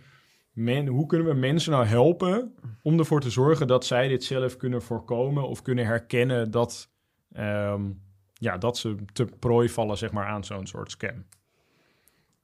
men, 0.51 0.88
hoe 0.88 1.06
kunnen 1.06 1.27
we 1.27 1.33
mensen 1.33 1.71
nou 1.71 1.86
helpen 1.86 2.56
om 2.81 3.00
ervoor 3.00 3.21
te 3.21 3.30
zorgen 3.30 3.68
dat 3.68 3.86
zij 3.86 4.07
dit 4.07 4.23
zelf 4.23 4.57
kunnen 4.57 4.81
voorkomen... 4.81 5.47
of 5.47 5.61
kunnen 5.61 5.85
herkennen 5.85 6.52
dat, 6.52 6.90
ehm, 7.31 7.90
ja, 8.39 8.57
dat 8.57 8.77
ze 8.77 8.95
te 9.13 9.25
prooi 9.25 9.69
vallen 9.69 9.97
zeg 9.97 10.11
maar, 10.11 10.25
aan 10.25 10.43
zo'n 10.43 10.67
soort 10.67 10.91
scam. 10.91 11.25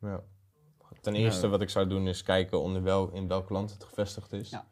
Ja. 0.02 0.24
Ten 1.02 1.16
eerste 1.16 1.48
wat 1.48 1.62
ik 1.62 1.70
zou 1.70 1.88
doen 1.88 2.08
is 2.08 2.24
kijken 2.24 2.62
onder 2.62 2.84
wel, 2.84 3.12
in 3.12 3.28
welk 3.28 3.50
land 3.50 3.72
het 3.72 3.84
gevestigd 3.84 4.34
is. 4.34 4.50
Ja. 4.50 4.68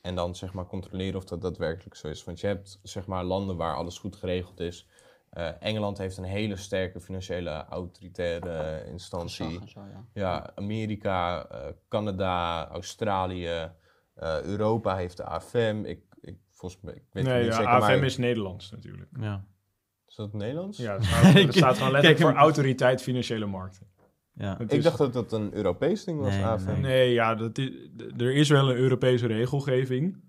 En 0.00 0.14
dan 0.14 0.34
zeg 0.34 0.52
maar 0.52 0.66
controleren 0.66 1.16
of 1.16 1.24
dat 1.24 1.40
daadwerkelijk 1.40 1.96
zo 1.96 2.08
is. 2.08 2.24
Want 2.24 2.40
je 2.40 2.46
hebt 2.46 2.78
zeg 2.82 3.06
maar 3.06 3.24
landen 3.24 3.56
waar 3.56 3.76
alles 3.76 3.98
goed 3.98 4.16
geregeld 4.16 4.60
is. 4.60 4.86
Eh, 5.30 5.62
Engeland 5.62 5.98
heeft 5.98 6.16
een 6.16 6.24
hele 6.24 6.56
sterke 6.56 7.00
financiële 7.00 7.64
autoritaire 7.64 8.84
instantie. 8.86 9.60
Zo, 9.66 9.80
ja. 9.80 10.04
Ja, 10.12 10.52
Amerika, 10.54 11.46
eh, 11.46 11.72
Canada, 11.88 12.68
Australië, 12.68 13.70
eh, 14.14 14.42
Europa 14.42 14.96
heeft 14.96 15.16
de 15.16 15.24
AFM. 15.24 15.82
Ik, 15.84 16.00
ik, 16.20 16.36
volgens 16.50 16.82
mij, 16.82 16.94
ik 16.94 17.02
weet 17.12 17.24
het 17.24 17.32
nee, 17.32 17.42
niet 17.42 17.52
ja, 17.52 17.56
zeker, 17.56 17.70
AFM 17.70 17.86
maar 17.86 18.04
is 18.04 18.16
Nederlands 18.16 18.70
natuurlijk. 18.70 19.10
Ja, 19.20 19.44
is 20.18 20.24
dat 20.32 20.32
Nederlands? 20.32 20.78
Ja, 20.78 20.94
het 20.94 21.04
staat, 21.54 21.76
gewoon 21.76 21.92
letterlijk 21.92 22.20
voor 22.22 22.34
autoriteit 22.34 23.02
financiële 23.02 23.46
markten. 23.46 23.86
ja. 24.34 24.58
Ik 24.60 24.72
is- 24.72 24.84
dacht 24.84 24.98
dat 24.98 25.12
dat 25.12 25.32
een 25.32 25.54
Europees 25.54 26.04
ding 26.04 26.20
was, 26.20 26.34
Nee, 26.34 26.44
AFM. 26.44 26.66
nee. 26.70 26.80
Nee, 26.80 27.12
ja, 27.12 27.34
dat 27.34 27.58
is, 27.58 27.70
er 28.16 28.34
is 28.34 28.48
wel 28.48 28.70
een 28.70 28.76
Europese 28.76 29.26
regelgeving. 29.26 30.22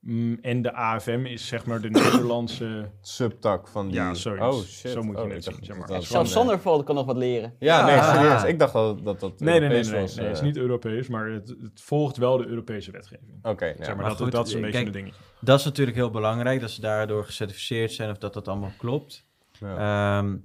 Mm, 0.00 0.38
en 0.42 0.62
de 0.62 0.72
AFM 0.72 1.24
is 1.24 1.46
zeg 1.46 1.66
maar 1.66 1.80
de 1.80 1.90
Nederlandse... 2.00 2.90
Subtak 3.00 3.68
van 3.68 3.86
die... 3.86 3.94
Ja, 3.96 4.14
zoiets. 4.14 4.42
Oh, 4.56 4.62
shit. 4.62 4.90
Zo 4.90 5.02
moet 5.02 5.16
je 5.16 5.22
Oh, 5.22 5.30
het 5.30 5.44
zien, 5.44 5.52
dacht 5.52 5.64
zeg 5.66 5.76
dat 5.76 5.88
maar. 5.88 5.96
dat 5.98 6.04
Zelfs 6.06 6.30
eh, 6.30 6.36
zonder 6.36 6.58
foto 6.58 6.82
kan 6.82 6.94
nog 6.94 7.06
wat 7.06 7.16
leren. 7.16 7.54
Ja, 7.58 7.86
nee, 7.86 7.94
Ja. 7.94 8.14
serieus. 8.14 8.44
Ik 8.44 8.58
dacht 8.58 8.74
al 8.74 9.02
dat 9.02 9.20
dat 9.20 9.40
Nee, 9.40 9.60
nee, 9.60 9.68
nee, 9.68 9.82
nee, 9.82 10.00
was. 10.00 10.14
nee, 10.14 10.24
het 10.26 10.34
is 10.34 10.40
eh. 10.40 10.46
niet 10.46 10.56
Europees, 10.56 11.08
maar 11.08 11.30
het, 11.30 11.48
het 11.48 11.80
volgt 11.80 12.16
wel 12.16 12.36
de 12.36 12.46
Europese 12.46 12.90
wetgeving. 12.90 13.38
Oké, 13.42 13.64
ja. 13.64 13.74
zeg 13.76 13.86
maar, 13.86 13.96
maar 13.96 14.08
dat, 14.08 14.16
goed, 14.20 14.32
dat 14.32 14.46
is 14.46 14.52
een 14.52 14.58
eh, 14.58 14.64
beetje 14.64 14.82
kijk, 14.84 14.94
een 14.96 15.02
dingetje. 15.02 15.22
Dat 15.40 15.58
is 15.58 15.64
natuurlijk 15.64 15.96
heel 15.96 16.10
belangrijk, 16.10 16.60
dat 16.60 16.70
ze 16.70 16.80
daardoor 16.80 17.24
gecertificeerd 17.24 17.92
zijn 17.92 18.10
of 18.10 18.18
dat 18.18 18.34
dat 18.34 18.48
allemaal 18.48 18.72
klopt. 18.78 19.25
Ja. 19.60 20.18
Ehm, 20.18 20.36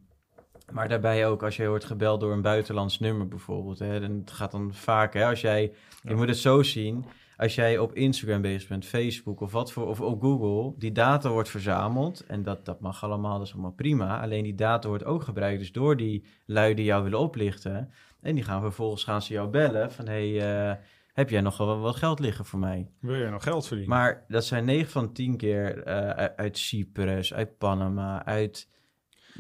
maar 0.71 0.89
daarbij 0.89 1.27
ook, 1.27 1.43
als 1.43 1.55
je 1.55 1.67
wordt 1.67 1.85
gebeld 1.85 2.19
door 2.19 2.31
een 2.33 2.41
buitenlands 2.41 2.99
nummer 2.99 3.27
bijvoorbeeld, 3.27 3.79
hè, 3.79 3.99
dan 3.99 4.11
het 4.11 4.31
gaat 4.31 4.51
dan 4.51 4.73
vaak, 4.73 5.13
hè, 5.13 5.25
als 5.25 5.41
jij, 5.41 5.61
je 6.03 6.09
Ja. 6.09 6.15
moet 6.15 6.27
het 6.27 6.37
zo 6.37 6.63
zien, 6.63 7.05
als 7.37 7.55
jij 7.55 7.77
op 7.77 7.93
Instagram 7.93 8.41
bezig 8.41 8.69
bent, 8.69 8.85
Facebook 8.85 9.41
of 9.41 9.51
wat 9.51 9.71
voor, 9.71 9.87
of 9.87 10.01
op 10.01 10.21
Google, 10.21 10.73
die 10.77 10.91
data 10.91 11.29
wordt 11.29 11.49
verzameld 11.49 12.25
en 12.25 12.43
dat, 12.43 12.65
dat 12.65 12.79
mag 12.79 13.03
allemaal, 13.03 13.37
dat 13.37 13.47
is 13.47 13.53
allemaal 13.53 13.71
prima. 13.71 14.21
Alleen 14.21 14.43
die 14.43 14.55
data 14.55 14.87
wordt 14.87 15.05
ook 15.05 15.23
gebruikt, 15.23 15.59
dus 15.59 15.71
door 15.71 15.97
die 15.97 16.25
lui 16.45 16.73
die 16.73 16.85
jou 16.85 17.03
willen 17.03 17.19
oplichten, 17.19 17.91
En 18.21 18.35
die 18.35 18.43
gaan 18.43 18.61
vervolgens 18.61 19.03
gaan 19.03 19.21
ze 19.21 19.33
jou 19.33 19.49
bellen 19.49 19.91
van... 19.91 20.05
hey, 20.07 20.41
eh, 20.69 20.75
heb 21.13 21.29
jij 21.29 21.41
nog 21.41 21.57
wel 21.57 21.79
wat 21.79 21.95
geld 21.95 22.19
liggen 22.19 22.45
voor 22.45 22.59
mij? 22.59 22.89
Wil 22.99 23.15
jij 23.17 23.29
nog 23.29 23.43
geld 23.43 23.67
verdienen? 23.67 23.95
Maar 23.97 24.25
dat 24.27 24.45
zijn 24.45 24.65
9 24.65 24.91
van 24.91 25.13
10 25.13 25.37
keer 25.37 25.83
eh, 25.83 26.09
uit- 26.09 26.37
uit 26.37 26.57
Cyprus, 26.57 27.33
uit 27.33 27.57
Panama, 27.57 28.25
uit... 28.25 28.69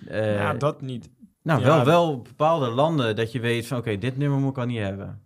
eh, 0.07 0.35
ja, 0.35 0.53
dat 0.53 0.81
niet. 0.81 1.09
nou, 1.43 1.59
ja, 1.59 1.65
wel, 1.65 1.85
wel 1.85 2.21
bepaalde 2.21 2.69
landen 2.69 3.15
dat 3.15 3.31
je 3.31 3.39
weet 3.39 3.67
van... 3.67 3.77
Oké, 3.77 3.97
dit 3.97 4.17
nummer 4.17 4.39
moet 4.39 4.49
ik 4.51 4.57
al 4.57 4.65
niet 4.65 4.79
hebben. 4.79 5.21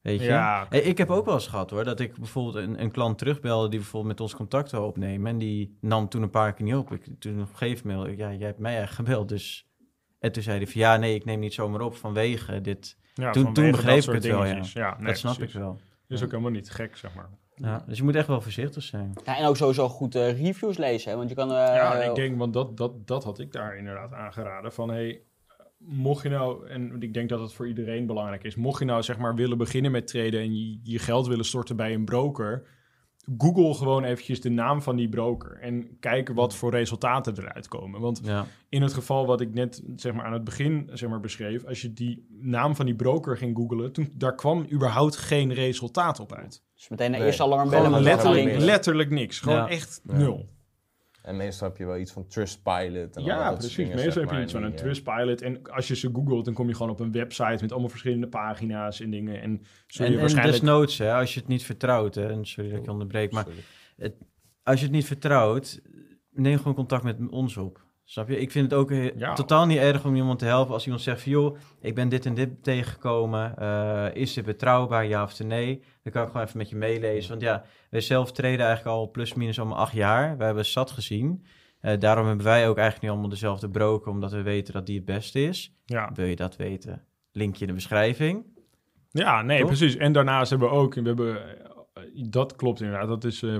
Weet 0.00 0.20
je? 0.20 0.26
Ja, 0.26 0.66
Hey, 0.68 0.80
ik 0.80 0.98
heb 0.98 1.10
ook 1.10 1.24
wel 1.24 1.34
eens 1.34 1.46
gehad 1.46 1.70
hoor, 1.70 1.84
dat 1.84 2.00
ik 2.00 2.16
bijvoorbeeld 2.16 2.54
een, 2.54 2.80
een 2.82 2.90
klant 2.90 3.18
terugbelde... 3.18 3.68
die 3.68 3.78
bijvoorbeeld 3.78 4.12
met 4.12 4.20
ons 4.20 4.34
contact 4.34 4.70
wil 4.70 4.86
opnemen. 4.86 5.26
En 5.30 5.38
die 5.38 5.78
nam 5.80 6.08
toen 6.08 6.22
een 6.22 6.30
paar 6.30 6.52
keer 6.54 6.64
niet 6.64 6.74
op. 6.74 6.92
Ik, 6.92 7.04
toen 7.18 7.32
op 7.34 7.48
een 7.50 7.56
gegeven 7.56 7.88
moment, 7.88 8.18
ja, 8.18 8.32
jij 8.32 8.46
hebt 8.46 8.58
mij 8.58 8.76
eigenlijk 8.76 9.08
gebeld, 9.08 9.28
dus... 9.28 9.66
En 10.18 10.32
toen 10.32 10.42
zei 10.42 10.56
hij 10.56 10.66
van, 10.66 10.80
ja, 10.80 10.96
nee, 10.96 11.14
ik 11.14 11.24
neem 11.24 11.40
niet 11.40 11.54
zomaar 11.54 11.80
op 11.80 11.96
vanwege 11.96 12.60
dit. 12.60 12.96
ja, 13.14 13.30
toen- 13.30 13.42
vanwege 13.44 13.62
toen 13.70 13.82
begreep 13.82 14.02
ik 14.02 14.12
het 14.12 14.24
wel. 14.26 14.44
Ja, 14.44 14.96
nee, 14.98 15.06
dat 15.06 15.18
snap 15.18 15.34
precies. 15.34 15.54
ik 15.54 15.60
wel. 15.60 15.80
Is 16.08 16.22
ook 16.22 16.30
helemaal 16.30 16.50
niet 16.50 16.70
gek, 16.70 16.96
zeg 16.96 17.14
maar. 17.14 17.28
Ja, 17.56 17.84
dus 17.86 17.98
je 17.98 18.04
moet 18.04 18.14
echt 18.14 18.26
wel 18.26 18.40
voorzichtig 18.40 18.82
zijn. 18.82 19.12
Ja, 19.24 19.36
en 19.38 19.46
ook 19.46 19.56
sowieso 19.56 19.88
goed 19.88 20.14
eh, 20.14 20.42
reviews 20.42 20.76
lezen, 20.76 21.10
hè, 21.10 21.16
want 21.16 21.28
je 21.28 21.34
kan... 21.34 21.48
eh, 21.50 21.56
Ja, 21.56 22.02
ik 22.02 22.14
denk, 22.14 22.38
want 22.38 22.52
dat, 22.52 22.76
dat, 22.76 23.06
dat 23.06 23.24
had 23.24 23.38
ik 23.38 23.52
daar 23.52 23.76
inderdaad 23.76 24.12
aangeraden. 24.12 24.72
Van 24.72 24.88
hey, 24.90 25.20
mocht 25.78 26.22
je 26.22 26.28
nou, 26.28 26.68
en 26.68 27.02
ik 27.02 27.14
denk 27.14 27.28
dat 27.28 27.40
het 27.40 27.52
voor 27.52 27.68
iedereen 27.68 28.06
belangrijk 28.06 28.44
is, 28.44 28.54
mocht 28.54 28.78
je 28.78 28.84
nou 28.84 29.02
zeg 29.02 29.18
maar 29.18 29.34
willen 29.34 29.58
beginnen 29.58 29.90
met 29.90 30.06
traden 30.06 30.40
en 30.40 30.56
je, 30.56 30.78
je 30.82 30.98
geld 30.98 31.26
willen 31.26 31.44
storten 31.44 31.76
bij 31.76 31.94
een 31.94 32.04
broker, 32.04 32.66
Google 33.38 33.74
gewoon 33.74 34.04
eventjes 34.04 34.40
de 34.40 34.50
naam 34.50 34.82
van 34.82 34.96
die 34.96 35.08
broker 35.08 35.58
en 35.60 35.96
kijken 36.00 36.34
wat 36.34 36.54
voor 36.54 36.70
resultaten 36.70 37.38
eruit 37.38 37.68
komen. 37.68 38.00
Want 38.00 38.20
Ja, 38.24 38.46
in 38.68 38.82
het 38.82 38.92
geval 38.92 39.26
wat 39.26 39.40
ik 39.40 39.54
net 39.54 39.82
zeg 39.96 40.12
maar, 40.12 40.24
aan 40.24 40.32
het 40.32 40.44
begin 40.44 40.90
zeg 40.92 41.08
maar, 41.08 41.20
beschreef, 41.20 41.64
als 41.64 41.82
je 41.82 41.92
die 41.92 42.26
naam 42.40 42.76
van 42.76 42.86
die 42.86 42.94
broker 42.94 43.36
ging 43.36 43.56
googlen, 43.56 43.92
toen, 43.92 44.12
daar 44.16 44.34
kwam 44.34 44.66
überhaupt 44.72 45.16
geen 45.16 45.52
resultaat 45.52 46.20
op 46.20 46.32
uit. 46.32 46.62
Dus 46.74 46.88
meteen 46.88 47.06
een 47.06 47.12
Nee, 47.18 47.26
eerste 47.26 47.42
alarm 47.42 47.70
bellen. 47.70 48.02
Letterlijk, 48.02 48.58
letterlijk 48.58 49.10
niks. 49.10 49.40
Gewoon 49.40 49.56
Ja. 49.58 49.68
echt 49.68 50.00
nul. 50.02 50.48
En 51.24 51.36
meestal 51.36 51.68
heb 51.68 51.76
je 51.76 51.86
wel 51.86 51.98
iets 51.98 52.12
van 52.12 52.26
Trustpilot. 52.26 53.16
En 53.16 53.22
al 53.22 53.28
Ja, 53.28 53.44
dat 53.44 53.58
precies. 53.58 53.74
soort 53.74 53.76
dingen, 53.76 53.94
Meestal 53.94 54.12
zeg 54.12 54.24
heb 54.24 54.38
je 54.38 54.42
iets 54.42 54.52
van 54.52 54.62
een 54.62 54.72
eh, 54.72 54.76
Trustpilot. 54.76 55.42
En 55.42 55.70
als 55.70 55.88
je 55.88 55.96
ze 55.96 56.10
googelt, 56.12 56.44
dan 56.44 56.54
kom 56.54 56.68
je 56.68 56.74
gewoon 56.74 56.90
op 56.90 57.00
een 57.00 57.12
website 57.12 57.58
met 57.60 57.72
allemaal 57.72 57.90
verschillende 57.90 58.28
pagina's 58.28 59.00
en 59.00 59.10
dingen. 59.10 59.40
En 59.40 59.62
zul 59.86 60.04
je 60.04 60.10
en, 60.10 60.16
en 60.16 60.20
waarschijnlijk... 60.20 60.60
desnoods, 60.60 60.98
hè, 60.98 61.14
als 61.14 61.34
je 61.34 61.40
het 61.40 61.48
niet 61.48 61.64
vertrouwt, 61.64 62.14
hè, 62.14 62.28
en 62.28 62.46
sorry 62.46 62.70
dat 62.70 62.78
ik 62.78 62.84
je 62.84 62.90
onderbreek, 62.90 63.32
maar 63.32 63.46
als 64.62 64.78
je 64.78 64.84
het 64.84 64.94
niet 64.94 65.06
vertrouwt, 65.06 65.80
neem 66.30 66.56
gewoon 66.56 66.74
contact 66.74 67.04
met 67.04 67.18
ons 67.30 67.56
op. 67.56 67.84
Snap 68.04 68.28
je? 68.28 68.38
Ik 68.40 68.50
vind 68.50 68.70
het 68.70 68.80
ook 68.80 68.90
Ja. 69.16 69.32
totaal 69.32 69.66
niet 69.66 69.78
erg 69.78 70.04
om 70.04 70.16
iemand 70.16 70.38
te 70.38 70.44
helpen 70.44 70.74
als 70.74 70.84
iemand 70.84 71.02
zegt 71.02 71.22
van, 71.22 71.32
joh, 71.32 71.56
ik 71.80 71.94
ben 71.94 72.08
dit 72.08 72.26
en 72.26 72.34
dit 72.34 72.62
tegengekomen. 72.62 73.56
Eh, 73.56 74.06
is 74.12 74.32
dit 74.32 74.44
betrouwbaar, 74.44 75.06
ja 75.06 75.22
of 75.22 75.42
nee? 75.44 75.82
Dan 76.02 76.12
kan 76.12 76.22
ik 76.22 76.28
gewoon 76.30 76.46
even 76.46 76.58
met 76.58 76.68
je 76.68 76.76
meelezen. 76.76 77.30
Want 77.30 77.42
ja, 77.42 77.64
wij 77.90 78.00
zelf 78.00 78.32
treden 78.32 78.66
eigenlijk 78.66 78.96
al 78.96 79.10
plus 79.10 79.34
minus 79.34 79.58
allemaal 79.58 79.78
acht 79.78 79.92
jaar. 79.92 80.36
We 80.38 80.44
hebben 80.44 80.66
zat 80.66 80.90
gezien. 80.90 81.44
Eh, 81.80 81.98
daarom 81.98 82.26
hebben 82.26 82.44
wij 82.44 82.68
ook 82.68 82.76
eigenlijk 82.76 83.02
nu 83.06 83.10
allemaal 83.10 83.28
dezelfde 83.30 83.70
broker, 83.70 84.10
omdat 84.10 84.32
we 84.32 84.42
weten 84.42 84.72
dat 84.72 84.86
die 84.86 84.96
het 84.96 85.04
beste 85.04 85.42
is. 85.42 85.74
Ja. 85.84 86.10
Wil 86.14 86.26
je 86.26 86.36
dat 86.36 86.56
weten? 86.56 87.04
Linkje 87.32 87.60
in 87.60 87.66
de 87.66 87.74
beschrijving. 87.74 88.44
ja, 89.10 89.42
nee, 89.42 89.58
Toch? 89.58 89.66
precies. 89.66 89.96
En 89.96 90.12
daarnaast 90.12 90.50
hebben 90.50 90.68
we 90.68 90.74
ook... 90.74 90.94
We 90.94 91.02
hebben, 91.02 91.36
eh, 91.94 92.02
dat 92.28 92.56
klopt 92.56 92.80
inderdaad. 92.80 93.08
Dat 93.08 93.24
is 93.24 93.42
eh 93.42 93.58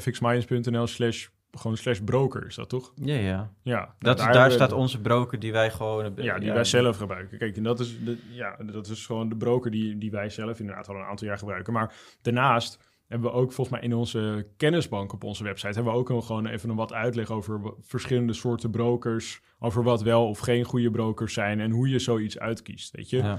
fxminds.nl 0.00 0.86
slash... 0.86 1.28
Gewoon 1.58 1.76
slash 1.76 1.98
broker, 2.04 2.46
is 2.46 2.54
dat 2.54 2.68
toch? 2.68 2.92
Ja, 2.94 3.14
ja. 3.14 3.52
Ja. 3.62 3.76
nou, 3.78 3.88
Dat, 3.98 4.18
daar 4.18 4.26
hebben 4.26 4.44
we- 4.48 4.50
staat 4.54 4.72
onze 4.72 5.00
broker 5.00 5.38
die 5.38 5.52
wij 5.52 5.70
gewoon... 5.70 6.02
hebben- 6.02 6.24
Ja, 6.24 6.38
die 6.38 6.52
wij 6.52 6.64
zelf 6.64 6.96
gebruiken. 6.96 7.38
Kijk, 7.38 7.56
en 7.56 7.62
dat 7.62 7.80
is, 7.80 8.04
de, 8.04 8.18
ja, 8.30 8.56
dat 8.56 8.86
is 8.88 9.06
gewoon 9.06 9.28
de 9.28 9.36
broker 9.36 9.70
die, 9.70 9.98
die 9.98 10.10
wij 10.10 10.28
zelf 10.30 10.60
inderdaad 10.60 10.88
al 10.88 10.94
een 10.94 11.02
aantal 11.02 11.26
jaar 11.26 11.38
gebruiken. 11.38 11.72
Maar 11.72 11.94
daarnaast 12.22 12.90
hebben 13.08 13.30
we 13.30 13.36
ook 13.36 13.52
volgens 13.52 13.76
mij 13.80 13.88
in 13.88 13.94
onze 13.94 14.46
kennisbank 14.56 15.12
op 15.12 15.24
onze 15.24 15.44
website... 15.44 15.74
hebben 15.74 15.92
we 15.92 15.98
ook 15.98 16.08
een, 16.10 16.22
gewoon 16.22 16.46
even 16.46 16.70
een 16.70 16.76
wat 16.76 16.92
uitleg 16.92 17.30
over 17.30 17.60
verschillende 17.80 18.32
soorten 18.32 18.70
brokers... 18.70 19.40
over 19.58 19.82
wat 19.82 20.02
wel 20.02 20.28
of 20.28 20.38
geen 20.38 20.64
goede 20.64 20.90
brokers 20.90 21.32
zijn 21.34 21.60
en 21.60 21.70
hoe 21.70 21.88
je 21.88 21.98
zoiets 21.98 22.38
uitkiest, 22.38 22.96
weet 22.96 23.10
je. 23.10 23.16
Ja. 23.16 23.38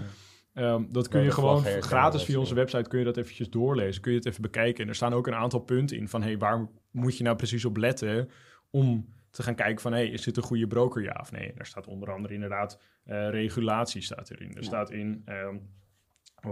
Ehm, 0.53 0.83
dat 0.89 1.07
kun 1.07 1.19
Ja, 1.19 1.25
je 1.25 1.31
gewoon 1.31 1.63
gratis 1.63 2.23
via 2.23 2.39
onze 2.39 2.55
website 2.55 2.89
kun 2.89 2.99
je 2.99 3.05
dat 3.05 3.17
eventjes 3.17 3.49
doorlezen. 3.49 4.01
Kun 4.01 4.11
je 4.11 4.17
het 4.17 4.27
even 4.27 4.41
bekijken. 4.41 4.83
En 4.83 4.89
er 4.89 4.95
staan 4.95 5.13
ook 5.13 5.27
een 5.27 5.35
aantal 5.35 5.59
punten 5.59 5.97
in 5.97 6.07
van... 6.09 6.21
hey, 6.21 6.37
waar 6.37 6.67
moet 6.93 7.17
je 7.17 7.23
nou 7.23 7.35
precies 7.35 7.65
op 7.65 7.77
letten 7.77 8.29
om 8.69 9.07
te 9.29 9.43
gaan 9.43 9.55
kijken 9.55 9.81
van... 9.81 9.91
hey, 9.91 10.07
is 10.07 10.21
dit 10.23 10.37
een 10.37 10.43
goede 10.43 10.67
broker, 10.67 11.03
ja 11.03 11.17
of 11.21 11.31
nee? 11.31 11.49
En 11.49 11.55
daar 11.55 11.65
staat 11.65 11.87
onder 11.87 12.11
andere 12.11 12.33
inderdaad 12.33 12.79
eh, 13.03 13.29
regulatie 13.29 14.01
staat 14.01 14.29
erin. 14.29 14.49
Er 14.49 14.55
Ja. 14.55 14.61
staat 14.61 14.91
in 14.91 15.21
ehm, 15.25 15.55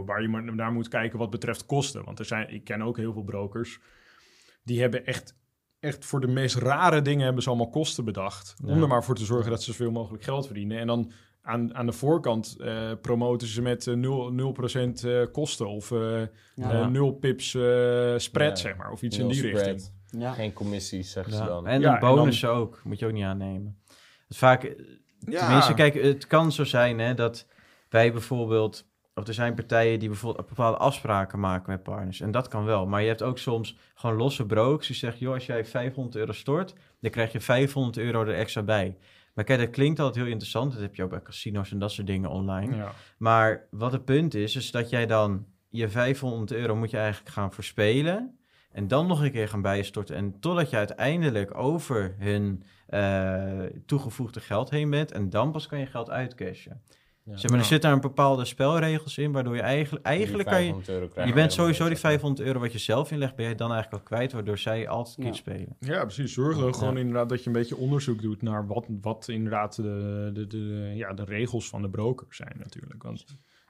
waar 0.06 0.22
je 0.22 0.28
maar 0.28 0.56
naar 0.56 0.72
moet 0.72 0.88
kijken 0.88 1.20
wat 1.20 1.30
betreft 1.30 1.66
kosten. 1.66 2.04
Want 2.06 2.20
er 2.20 2.26
zijn, 2.26 2.50
ik 2.54 2.64
ken 2.64 2.82
ook 2.82 2.98
heel 2.98 3.14
veel 3.14 3.24
brokers... 3.24 3.80
die 4.64 4.82
hebben 4.82 5.06
echt... 5.06 5.40
Echt 5.80 6.06
voor 6.06 6.20
de 6.22 6.28
meest 6.28 6.56
rare 6.56 7.02
dingen 7.02 7.24
hebben 7.26 7.44
ze 7.44 7.50
allemaal 7.50 7.70
kosten 7.70 8.06
bedacht. 8.06 8.56
Om 8.66 8.82
er 8.82 8.88
maar 8.88 9.04
voor 9.04 9.16
te 9.16 9.26
zorgen 9.26 9.50
dat 9.52 9.64
ze 9.64 9.72
zoveel 9.72 9.92
mogelijk 9.92 10.24
geld 10.24 10.46
verdienen. 10.46 10.80
En 10.80 10.88
dan 10.88 11.12
aan, 11.42 11.76
aan 11.76 11.86
de 11.86 11.92
voorkant 11.92 12.56
eh, 12.60 12.92
promoten 13.02 13.48
ze 13.48 13.62
met 13.62 13.88
eh, 13.88 13.94
0, 13.96 14.54
0% 15.02 15.06
eh, 15.06 15.22
kosten 15.32 15.68
of 15.70 15.90
Ja. 15.90 16.30
eh, 16.56 16.88
0 16.88 17.12
pips 17.14 17.50
spread, 18.18 18.60
zeg 18.60 18.76
maar. 18.78 18.92
Of 18.92 19.02
iets 19.02 19.18
in 19.18 19.28
die 19.28 19.38
spread, 19.38 19.66
richting. 19.66 19.92
Ja. 20.12 20.32
Geen 20.32 20.54
commissies, 20.54 21.12
zeggen 21.12 21.34
ze 21.34 21.44
dan. 21.44 21.68
En 21.68 21.82
Ja, 21.82 21.88
een 21.88 21.94
en 21.96 22.00
dan- 22.02 22.16
bonus 22.16 22.46
ook, 22.46 22.82
moet 22.84 23.00
je 23.00 23.06
ook 23.06 23.12
niet 23.12 23.24
aannemen. 23.24 23.78
Dus 24.28 24.38
vaak, 24.38 24.76
tenminste, 25.30 25.74
kijk, 25.74 25.94
het 25.94 26.28
kan 26.28 26.52
zo 26.52 26.64
zijn 26.64 27.00
hè, 27.00 27.14
dat 27.14 27.48
wij 27.90 28.12
bijvoorbeeld, 28.12 28.86
of 29.16 29.28
er 29.28 29.34
zijn 29.34 29.54
partijen 29.56 30.00
die 30.00 30.10
bijvoorbeeld 30.10 30.48
bepaalde 30.48 30.78
afspraken 30.78 31.40
maken 31.40 31.72
met 31.72 31.84
partners. 31.84 32.22
En 32.22 32.32
dat 32.32 32.48
kan 32.48 32.66
wel. 32.66 32.88
Maar 32.88 33.02
je 33.02 33.08
hebt 33.08 33.22
ook 33.24 33.38
soms 33.38 33.78
gewoon 33.96 34.16
losse 34.16 34.46
brokers 34.46 34.88
die 34.88 34.96
zeggen, 34.96 35.20
joh, 35.20 35.34
als 35.34 35.46
jij 35.46 35.66
500 35.66 36.16
euro 36.16 36.32
stort, 36.32 36.74
dan 37.00 37.12
krijg 37.12 37.32
je 37.32 37.40
500 37.40 37.98
euro 37.98 38.22
er 38.22 38.34
extra 38.36 38.64
bij. 38.64 38.98
Maar 39.34 39.44
kijk, 39.46 39.60
dat 39.60 39.70
klinkt 39.70 40.00
altijd 40.00 40.24
heel 40.24 40.32
interessant. 40.34 40.72
Dat 40.72 40.82
heb 40.82 40.96
je 40.96 41.04
ook 41.04 41.10
bij 41.10 41.22
casino's 41.22 41.72
en 41.72 41.80
dat 41.80 41.92
soort 41.92 42.08
dingen 42.08 42.30
online. 42.30 42.76
Ja. 42.76 42.92
Maar 43.18 43.68
wat 43.72 43.92
het 43.92 44.06
punt 44.06 44.34
is, 44.34 44.56
is 44.56 44.72
dat 44.72 44.90
jij 44.90 45.06
dan 45.06 45.46
je 45.70 45.90
500 45.90 46.52
euro 46.52 46.76
moet 46.76 46.90
je 46.92 46.98
eigenlijk 46.98 47.30
gaan 47.36 47.54
verspelen. 47.54 48.36
En 48.72 48.88
dan 48.88 49.08
nog 49.08 49.22
een 49.24 49.32
keer 49.32 49.48
gaan 49.48 49.62
bijstorten. 49.62 50.16
En 50.16 50.40
totdat 50.40 50.70
je 50.70 50.76
uiteindelijk 50.78 51.58
over 51.58 52.16
hun 52.20 52.64
eh, 52.88 53.60
toegevoegde 53.86 54.40
geld 54.40 54.70
heen 54.70 54.90
bent. 54.90 55.12
En 55.12 55.30
dan 55.30 55.52
pas 55.52 55.68
kan 55.68 55.80
je 55.80 55.86
geld 55.86 56.10
uitcashen. 56.10 56.82
Ja. 57.24 57.38
Zeg 57.38 57.50
maar, 57.52 57.60
er 57.60 57.66
zitten 57.66 57.90
daar 57.90 57.98
een 57.98 58.08
bepaalde 58.08 58.46
spelregels 58.46 59.18
in, 59.18 59.32
waardoor 59.32 59.56
je 59.56 59.62
eigenlijk, 59.62 60.06
eigenlijk 60.06 60.50
kan 60.50 60.58
je... 60.64 60.74
500 60.74 60.90
euro 60.90 61.08
krijg 61.08 61.28
Je 61.28 61.34
bent 61.34 61.54
sowieso 61.54 61.80
die 61.80 61.90
niks. 61.90 62.02
500 62.02 62.48
euro 62.48 62.60
wat 62.60 62.72
je 62.72 62.78
zelf 62.78 63.12
inlegt, 63.12 63.36
ben 63.36 63.48
je 63.50 63.56
dan 63.56 63.72
eigenlijk 63.72 64.04
al 64.04 64.08
kwijt, 64.10 64.32
waardoor 64.32 64.58
zij 64.58 64.88
altijd 64.88 65.16
Ja. 65.18 65.24
kiet 65.24 65.36
spelen. 65.36 65.76
ja, 65.80 66.02
precies. 66.02 66.34
Zorg 66.34 66.58
er 66.58 66.66
Ja. 66.66 66.72
gewoon 66.72 66.98
inderdaad 66.98 67.30
dat 67.30 67.40
je 67.42 67.48
een 67.48 67.54
beetje 67.56 67.76
onderzoek 67.78 68.22
doet 68.22 68.42
naar 68.42 68.68
wat, 68.68 68.86
wat 69.02 69.28
inderdaad 69.28 69.76
de, 69.76 70.30
de, 70.34 70.48
de, 70.48 70.92
ja, 70.96 71.14
de 71.14 71.24
regels 71.24 71.70
van 71.70 71.82
de 71.82 71.90
broker 71.90 72.28
zijn 72.30 72.56
natuurlijk. 72.58 73.04
Want 73.04 73.26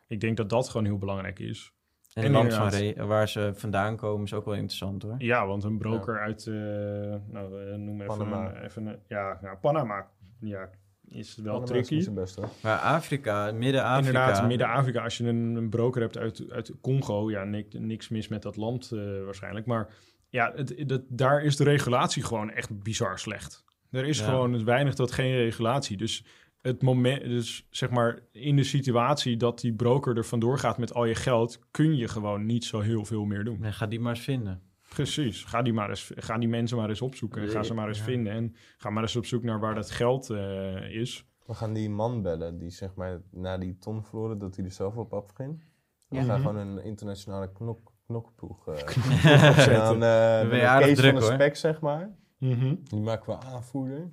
ik 0.07 0.19
denk 0.19 0.37
dat 0.37 0.49
dat 0.49 0.69
gewoon 0.69 0.85
heel 0.85 0.97
belangrijk 0.97 1.39
is. 1.39 1.73
En, 2.13 2.31
land 2.31 2.53
van 2.53 2.63
inderdaad. 2.63 2.97
re- 2.97 3.05
waar 3.05 3.29
ze 3.29 3.51
vandaan 3.55 3.95
komen 3.95 4.25
is 4.25 4.33
ook 4.33 4.45
wel 4.45 4.53
interessant 4.53 5.03
hoor. 5.03 5.15
Ja, 5.17 5.47
want 5.47 5.63
een 5.63 5.77
broker 5.77 6.19
uit, 6.19 6.47
eh, 6.47 6.53
nou, 6.53 7.67
eh, 7.69 7.75
noem 7.75 8.01
even, 8.01 8.17
Panama. 8.17 8.61
Even 8.61 8.85
een, 8.85 8.97
ja, 9.07 9.39
nou, 9.41 9.57
Panama, 9.57 10.07
ja, 10.39 10.69
is 11.07 11.35
wel 11.35 11.43
Panama 11.53 11.65
tricky. 11.71 11.99
zijn 12.01 12.15
best, 12.15 12.35
hoor. 12.35 12.49
Maar 12.63 12.77
Afrika, 12.77 13.51
Midden-Afrika... 13.51 14.19
Inderdaad, 14.19 14.47
Midden-Afrika, 14.47 15.03
als 15.03 15.17
je 15.17 15.27
een, 15.27 15.55
een 15.55 15.69
broker 15.69 16.01
hebt 16.01 16.17
uit, 16.17 16.45
uit 16.51 16.71
Congo, 16.81 17.29
ja, 17.31 17.43
niks, 17.43 17.75
niks 17.79 18.09
mis 18.09 18.27
met 18.27 18.41
dat 18.41 18.55
land 18.55 18.91
eh, 18.91 18.99
waarschijnlijk. 19.25 19.65
Maar 19.65 19.87
ja, 20.29 20.51
het, 20.55 20.73
het, 20.87 21.01
daar 21.07 21.43
is 21.43 21.55
de 21.55 21.63
regulatie 21.63 22.23
gewoon 22.23 22.51
echt 22.51 22.83
bizar 22.83 23.19
slecht. 23.19 23.63
Er 23.91 24.05
is 24.05 24.19
Ja. 24.19 24.25
gewoon 24.25 24.65
weinig 24.65 24.93
tot 24.93 25.11
geen 25.11 25.35
regulatie. 25.35 25.97
Dus 25.97 26.25
het 26.61 26.81
moment, 26.81 27.21
dus 27.23 27.67
zeg 27.69 27.89
maar 27.89 28.19
in 28.31 28.55
de 28.55 28.63
situatie 28.63 29.37
dat 29.37 29.59
die 29.59 29.73
broker 29.73 30.17
er 30.17 30.25
vandoor 30.25 30.57
gaat 30.57 30.77
met 30.77 30.93
al 30.93 31.05
je 31.05 31.15
geld, 31.15 31.59
kun 31.71 31.95
je 31.97 32.07
gewoon 32.07 32.45
niet 32.45 32.65
zo 32.65 32.79
heel 32.79 33.05
veel 33.05 33.25
meer 33.25 33.43
doen. 33.43 33.59
Nee, 33.59 33.71
ga 33.71 33.87
die 33.87 33.99
maar 33.99 34.13
eens 34.15 34.23
vinden. 34.23 34.61
Precies. 34.89 35.43
Ga 35.43 35.61
die, 35.61 35.73
maar 35.73 35.89
eens, 35.89 36.11
ga 36.15 36.37
die 36.37 36.47
mensen 36.49 36.77
maar 36.77 36.89
eens 36.89 37.01
opzoeken. 37.01 37.47
Ga 37.49 37.63
ze 37.63 37.73
maar 37.73 37.87
eens 37.87 37.97
Ja. 37.97 38.03
vinden. 38.03 38.33
En 38.33 38.55
ga 38.77 38.89
maar 38.89 39.03
eens 39.03 39.15
op 39.15 39.25
zoek 39.25 39.43
naar 39.43 39.59
waar 39.59 39.75
dat 39.75 39.91
geld 39.91 40.29
eh, 40.29 40.89
is. 40.95 41.25
We 41.45 41.53
gaan 41.53 41.73
die 41.73 41.89
man 41.89 42.21
bellen 42.21 42.57
die 42.57 42.69
zeg 42.69 42.95
maar 42.95 43.21
na 43.31 43.57
die 43.57 43.77
ton 43.77 44.03
verloren, 44.03 44.37
dat 44.37 44.55
hij 44.55 44.65
er 44.65 44.71
zelf 44.71 44.95
op 44.95 45.13
afging. 45.13 45.63
We 46.07 46.15
Ja. 46.15 46.23
gaan 46.23 46.39
gewoon 46.39 46.55
een 46.57 46.83
internationale 46.83 47.51
knok, 47.51 47.91
knokploeg 48.05 48.67
eh 48.67 48.73
opzetten. 49.49 49.73
en 49.73 49.99
dan 49.99 50.03
eh 50.03 50.77
Kees 50.77 50.97
druk, 50.97 51.11
van 51.11 51.19
de 51.19 51.25
hoor. 51.25 51.33
spek, 51.33 51.55
zeg 51.55 51.79
maar. 51.81 52.15
Mhm. 52.37 52.75
Die 52.83 52.99
maken 53.01 53.33
we 53.33 53.39
aanvoerder. 53.45 54.11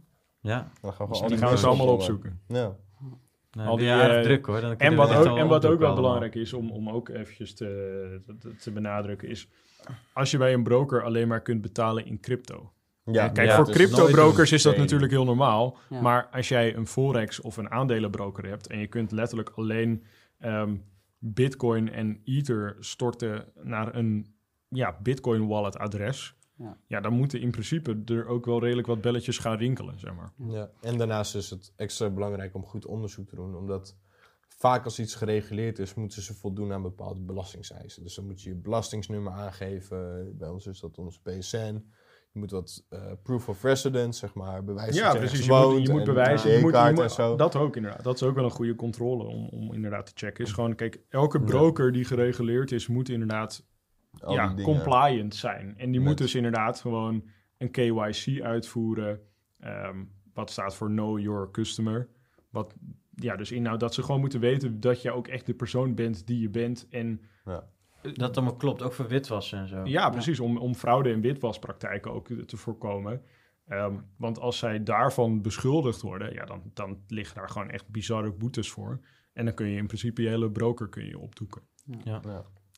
Ja, 0.48 0.70
Dan 0.80 0.92
gaan 0.92 1.06
we 1.06 1.12
Dus 1.12 1.22
al 1.22 1.28
die 1.28 1.38
gaan 1.38 1.50
we 1.50 1.58
ze 1.58 1.66
allemaal 1.66 1.86
opzoeken. 1.86 2.40
Ja. 2.46 2.76
nou, 3.50 3.68
Al 3.68 3.76
die, 3.76 3.90
eh, 3.90 4.20
druk 4.22 4.46
hoor. 4.46 4.60
Dan 4.60 4.70
En 4.70 4.76
kunnen 4.76 4.96
wat, 4.96 5.26
ook, 5.26 5.38
en 5.38 5.48
wat 5.48 5.66
ook 5.66 5.78
wel 5.78 5.94
belangrijk 5.94 6.34
is 6.34 6.52
om, 6.52 6.70
om 6.70 6.90
ook 6.90 7.08
eventjes 7.08 7.54
te, 7.54 8.20
te, 8.38 8.56
te 8.56 8.70
benadrukken 8.70 9.28
is... 9.28 9.48
als 10.12 10.30
je 10.30 10.38
bij 10.38 10.52
een 10.52 10.62
broker 10.62 11.04
alleen 11.04 11.28
maar 11.28 11.42
kunt 11.42 11.62
betalen 11.62 12.06
in 12.06 12.20
crypto. 12.20 12.72
Ja, 13.04 13.28
Kijk, 13.28 13.48
Ja, 13.48 13.56
voor 13.56 13.64
dus 13.64 13.74
crypto-brokers 13.74 14.52
is 14.52 14.62
dat 14.62 14.76
natuurlijk 14.76 15.12
heel 15.12 15.24
normaal. 15.24 15.76
Ja. 15.88 16.00
Maar 16.00 16.28
als 16.32 16.48
jij 16.48 16.76
een 16.76 16.86
forex 16.86 17.40
of 17.40 17.56
een 17.56 17.70
aandelenbroker 17.70 18.46
hebt... 18.46 18.66
en 18.66 18.78
je 18.78 18.86
kunt 18.86 19.12
letterlijk 19.12 19.50
alleen 19.54 20.04
ehm, 20.38 20.76
Bitcoin 21.18 21.92
en 21.92 22.20
Ether 22.24 22.76
storten 22.80 23.44
naar 23.62 23.94
een 23.94 24.34
ja, 24.68 24.98
Bitcoin 25.02 25.46
wallet 25.46 25.78
adres. 25.78 26.37
Ja. 26.58 26.76
Ja. 26.86 27.00
dan 27.00 27.12
moeten 27.12 27.40
in 27.40 27.50
principe 27.50 28.02
er 28.06 28.26
ook 28.26 28.44
wel 28.46 28.60
redelijk 28.60 28.86
wat 28.86 29.00
belletjes 29.00 29.38
gaan 29.38 29.56
rinkelen, 29.56 29.98
zeg 29.98 30.14
maar. 30.14 30.32
Ja. 30.48 30.70
En 30.80 30.98
daarnaast 30.98 31.34
is 31.34 31.50
het 31.50 31.72
extra 31.76 32.10
belangrijk 32.10 32.54
om 32.54 32.64
goed 32.64 32.86
onderzoek 32.86 33.28
te 33.28 33.36
doen, 33.36 33.56
omdat 33.56 33.96
vaak 34.48 34.84
als 34.84 34.98
iets 34.98 35.14
gereguleerd 35.14 35.78
is, 35.78 35.94
moeten 35.94 36.22
ze 36.22 36.34
voldoen 36.34 36.72
aan 36.72 36.82
bepaalde 36.82 37.20
belastingseisen. 37.20 38.02
Dus 38.02 38.14
dan 38.14 38.26
moet 38.26 38.42
je 38.42 38.48
je 38.48 38.56
belastingsnummer 38.56 39.32
aangeven. 39.32 40.32
Bij 40.38 40.48
ons 40.48 40.66
is 40.66 40.80
dat 40.80 40.98
ons 40.98 41.20
PSN. 41.20 41.84
Je 42.32 42.38
moet 42.38 42.50
wat 42.50 42.84
eh, 42.88 43.00
proof 43.22 43.48
of 43.48 43.62
residence, 43.62 44.18
zeg 44.18 44.34
maar, 44.34 44.64
bewijs 44.64 44.96
Ja, 44.96 45.04
dat 45.04 45.12
je 45.12 45.18
precies. 45.18 45.46
Je 45.46 45.52
moet, 45.52 45.60
woont 45.62 45.86
je 45.86 45.92
moet 45.92 46.00
en 46.00 46.06
bewijzen. 46.06 46.50
een 46.50 46.56
Je 46.56 46.62
moet, 46.62 46.72
je 46.72 46.76
ID-kaart 46.78 46.94
moet- 46.94 47.04
en 47.04 47.10
zo. 47.10 47.36
dat 47.36 47.56
ook 47.56 47.76
inderdaad. 47.76 48.02
Dat 48.04 48.14
is 48.14 48.22
ook 48.22 48.34
wel 48.34 48.44
een 48.44 48.50
goede 48.50 48.74
controle 48.74 49.24
om, 49.24 49.48
om 49.48 49.72
inderdaad 49.72 50.06
te 50.06 50.12
checken. 50.14 50.44
Is 50.44 50.52
gewoon, 50.52 50.74
kijk, 50.74 51.00
elke 51.08 51.40
broker 51.40 51.92
die 51.92 52.04
gereguleerd 52.04 52.72
is, 52.72 52.86
moet 52.86 53.08
inderdaad 53.08 53.66
Al 54.20 54.34
ja, 54.34 54.54
die 54.54 54.64
compliant 54.64 55.34
zijn. 55.34 55.74
En 55.78 55.90
die 55.90 56.00
Met- 56.00 56.08
moet 56.08 56.18
dus 56.18 56.34
inderdaad 56.34 56.80
gewoon 56.80 57.24
een 57.58 57.70
KYC 57.70 58.40
uitvoeren. 58.42 59.20
ehm, 59.58 60.04
wat 60.34 60.50
staat 60.50 60.74
voor 60.76 60.88
Know 60.88 61.18
Your 61.18 61.50
Customer. 61.50 62.08
Wat, 62.50 62.74
ja, 63.14 63.36
dus 63.36 63.52
inhoud 63.52 63.80
dat 63.80 63.94
ze 63.94 64.02
gewoon 64.02 64.20
moeten 64.20 64.40
weten 64.40 64.80
dat 64.80 65.02
je 65.02 65.10
ook 65.12 65.28
echt 65.28 65.46
de 65.46 65.54
persoon 65.54 65.94
bent 65.94 66.26
die 66.26 66.40
je 66.40 66.48
bent. 66.50 66.86
En 66.90 67.20
Dat 68.14 68.36
allemaal 68.36 68.56
klopt, 68.56 68.82
ook 68.82 68.92
voor 68.92 69.08
witwassen 69.08 69.58
en 69.58 69.68
zo. 69.68 69.84
ja, 69.84 70.10
precies, 70.10 70.40
om, 70.40 70.56
om 70.58 70.74
fraude 70.74 71.12
en 71.12 71.20
witwaspraktijken 71.20 72.12
ook 72.12 72.28
te 72.28 72.56
voorkomen. 72.56 73.22
Ehm, 73.66 73.94
want 74.16 74.38
als 74.40 74.58
zij 74.58 74.82
daarvan 74.82 75.42
beschuldigd 75.42 76.00
worden, 76.00 76.32
ja, 76.34 76.44
dan, 76.44 76.62
dan 76.74 76.98
liggen 77.06 77.36
daar 77.36 77.48
gewoon 77.48 77.70
echt 77.70 77.88
bizarre 77.88 78.32
boetes 78.32 78.70
voor. 78.70 79.00
En 79.32 79.44
dan 79.44 79.54
kun 79.54 79.66
je 79.68 79.76
in 79.76 79.86
principe 79.86 80.22
je 80.22 80.28
hele 80.28 80.50
broker 80.50 80.88
kun 80.88 81.04
je 81.06 81.18
opdoeken. 81.18 81.62
Ja. 82.04 82.20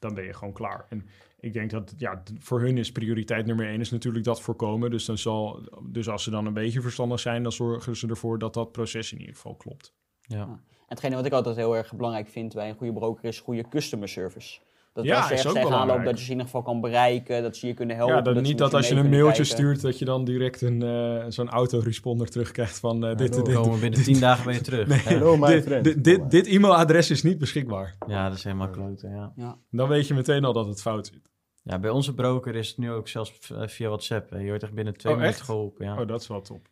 Dan 0.01 0.15
ben 0.15 0.25
je 0.25 0.35
gewoon 0.35 0.53
klaar. 0.53 0.87
En 0.89 1.07
ik 1.41 1.53
denk 1.53 1.71
dat 1.71 1.95
ja, 1.97 2.23
voor 2.39 2.61
hun 2.61 2.79
is 2.79 2.93
prioriteit 2.93 3.47
nummer 3.47 3.67
één 3.67 3.81
is 3.81 3.91
natuurlijk 3.91 4.25
dat 4.25 4.41
voorkomen. 4.41 4.91
Dus, 4.91 5.05
dan 5.05 5.19
zal, 5.19 5.69
dus 5.83 6.09
als 6.09 6.23
ze 6.23 6.31
dan 6.31 6.47
een 6.47 6.53
beetje 6.53 6.81
verstandig 6.81 7.21
zijn, 7.21 7.43
dan 7.43 7.53
zorgen 7.53 7.97
ze 7.97 8.09
ervoor 8.09 8.39
dat 8.39 8.55
dat 8.55 8.73
proces 8.73 9.13
in 9.13 9.19
ieder 9.19 9.35
geval 9.35 9.55
klopt. 9.55 9.95
Ja. 10.21 10.43
En 10.43 10.61
hetgene 10.87 11.15
wat 11.15 11.27
ik 11.27 11.33
altijd 11.33 11.57
heel 11.57 11.77
erg 11.77 11.95
belangrijk 11.95 12.29
vind 12.29 12.55
bij 12.55 12.69
een 12.69 12.77
goede 12.77 12.93
broker 12.93 13.25
is 13.25 13.41
goede 13.41 13.69
customer 13.69 14.09
service. 14.09 14.61
Dat 14.93 15.05
Ja, 15.05 15.17
ergens 15.17 15.47
ook 15.47 15.53
tegenaan 15.55 15.71
loopt, 15.71 15.81
belangrijk. 15.87 16.05
dat 16.11 16.19
je 16.19 16.25
ze 16.25 16.31
in 16.31 16.37
ieder 16.37 16.47
geval 16.47 16.63
kan 16.63 16.81
bereiken, 16.81 17.43
dat 17.43 17.57
ze 17.57 17.67
je 17.67 17.75
kunnen 17.75 17.97
helpen. 17.97 18.25
ja, 18.25 18.35
ze 18.35 18.41
niet 18.41 18.59
dat 18.59 18.75
als 18.75 18.89
je 18.89 18.95
een 18.95 19.09
mailtje 19.09 19.27
kijken. 19.27 19.45
stuurt, 19.47 19.81
dat 19.81 19.99
je 19.99 20.05
dan 20.05 20.25
direct 20.25 20.61
een, 20.61 20.83
eh, 20.83 21.25
zo'n 21.29 21.49
autoresponder 21.49 22.29
terugkrijgt 22.29 22.79
van 22.79 23.05
eh, 23.07 23.17
dit, 23.17 23.33
dit, 23.35 23.55
Komen 23.55 23.75
we 23.75 23.81
binnen 23.81 24.03
tien 24.03 24.21
dagen 24.21 24.45
ben 24.45 24.55
je 24.55 24.61
terug. 24.61 24.87
Nee. 24.89 24.99
Ja. 24.99 25.05
Hello, 25.05 25.37
my 25.37 25.47
dit, 25.47 25.63
friend. 25.65 25.85
dit, 25.85 26.05
dit, 26.05 26.31
dit 26.31 26.47
e-mailadres 26.47 27.11
is 27.11 27.23
niet 27.23 27.39
beschikbaar. 27.39 27.97
Ja, 28.07 28.29
dat 28.29 28.39
is 28.39 28.45
helemaal 28.45 28.71
kloten, 28.71 29.11
ja. 29.11 29.33
Ja. 29.37 29.59
Dan 29.71 29.89
weet 29.89 30.07
je 30.07 30.15
meteen 30.15 30.45
al 30.45 30.53
dat 30.53 30.67
het 30.67 30.81
fout 30.81 31.07
zit. 31.07 31.31
Ja, 31.63 31.79
bij 31.79 31.91
onze 31.91 32.15
broker 32.15 32.55
is 32.55 32.69
het 32.69 32.79
nu 32.79 32.91
ook 32.91 33.09
zelfs 33.09 33.51
eh, 33.51 33.67
via 33.69 33.87
WhatsApp. 33.89 34.31
hè. 34.31 34.39
Je 34.39 34.49
wordt 34.49 34.63
echt 34.63 34.73
binnen 34.75 34.97
twee 34.97 35.13
Oh, 35.13 35.19
minuten 35.19 35.39
echt? 35.41 35.49
geholpen, 35.49 35.87
ja. 35.87 36.01
Oh, 36.01 36.07
dat 36.09 36.21
is 36.21 36.27
wel 36.27 36.41
top. 36.41 36.69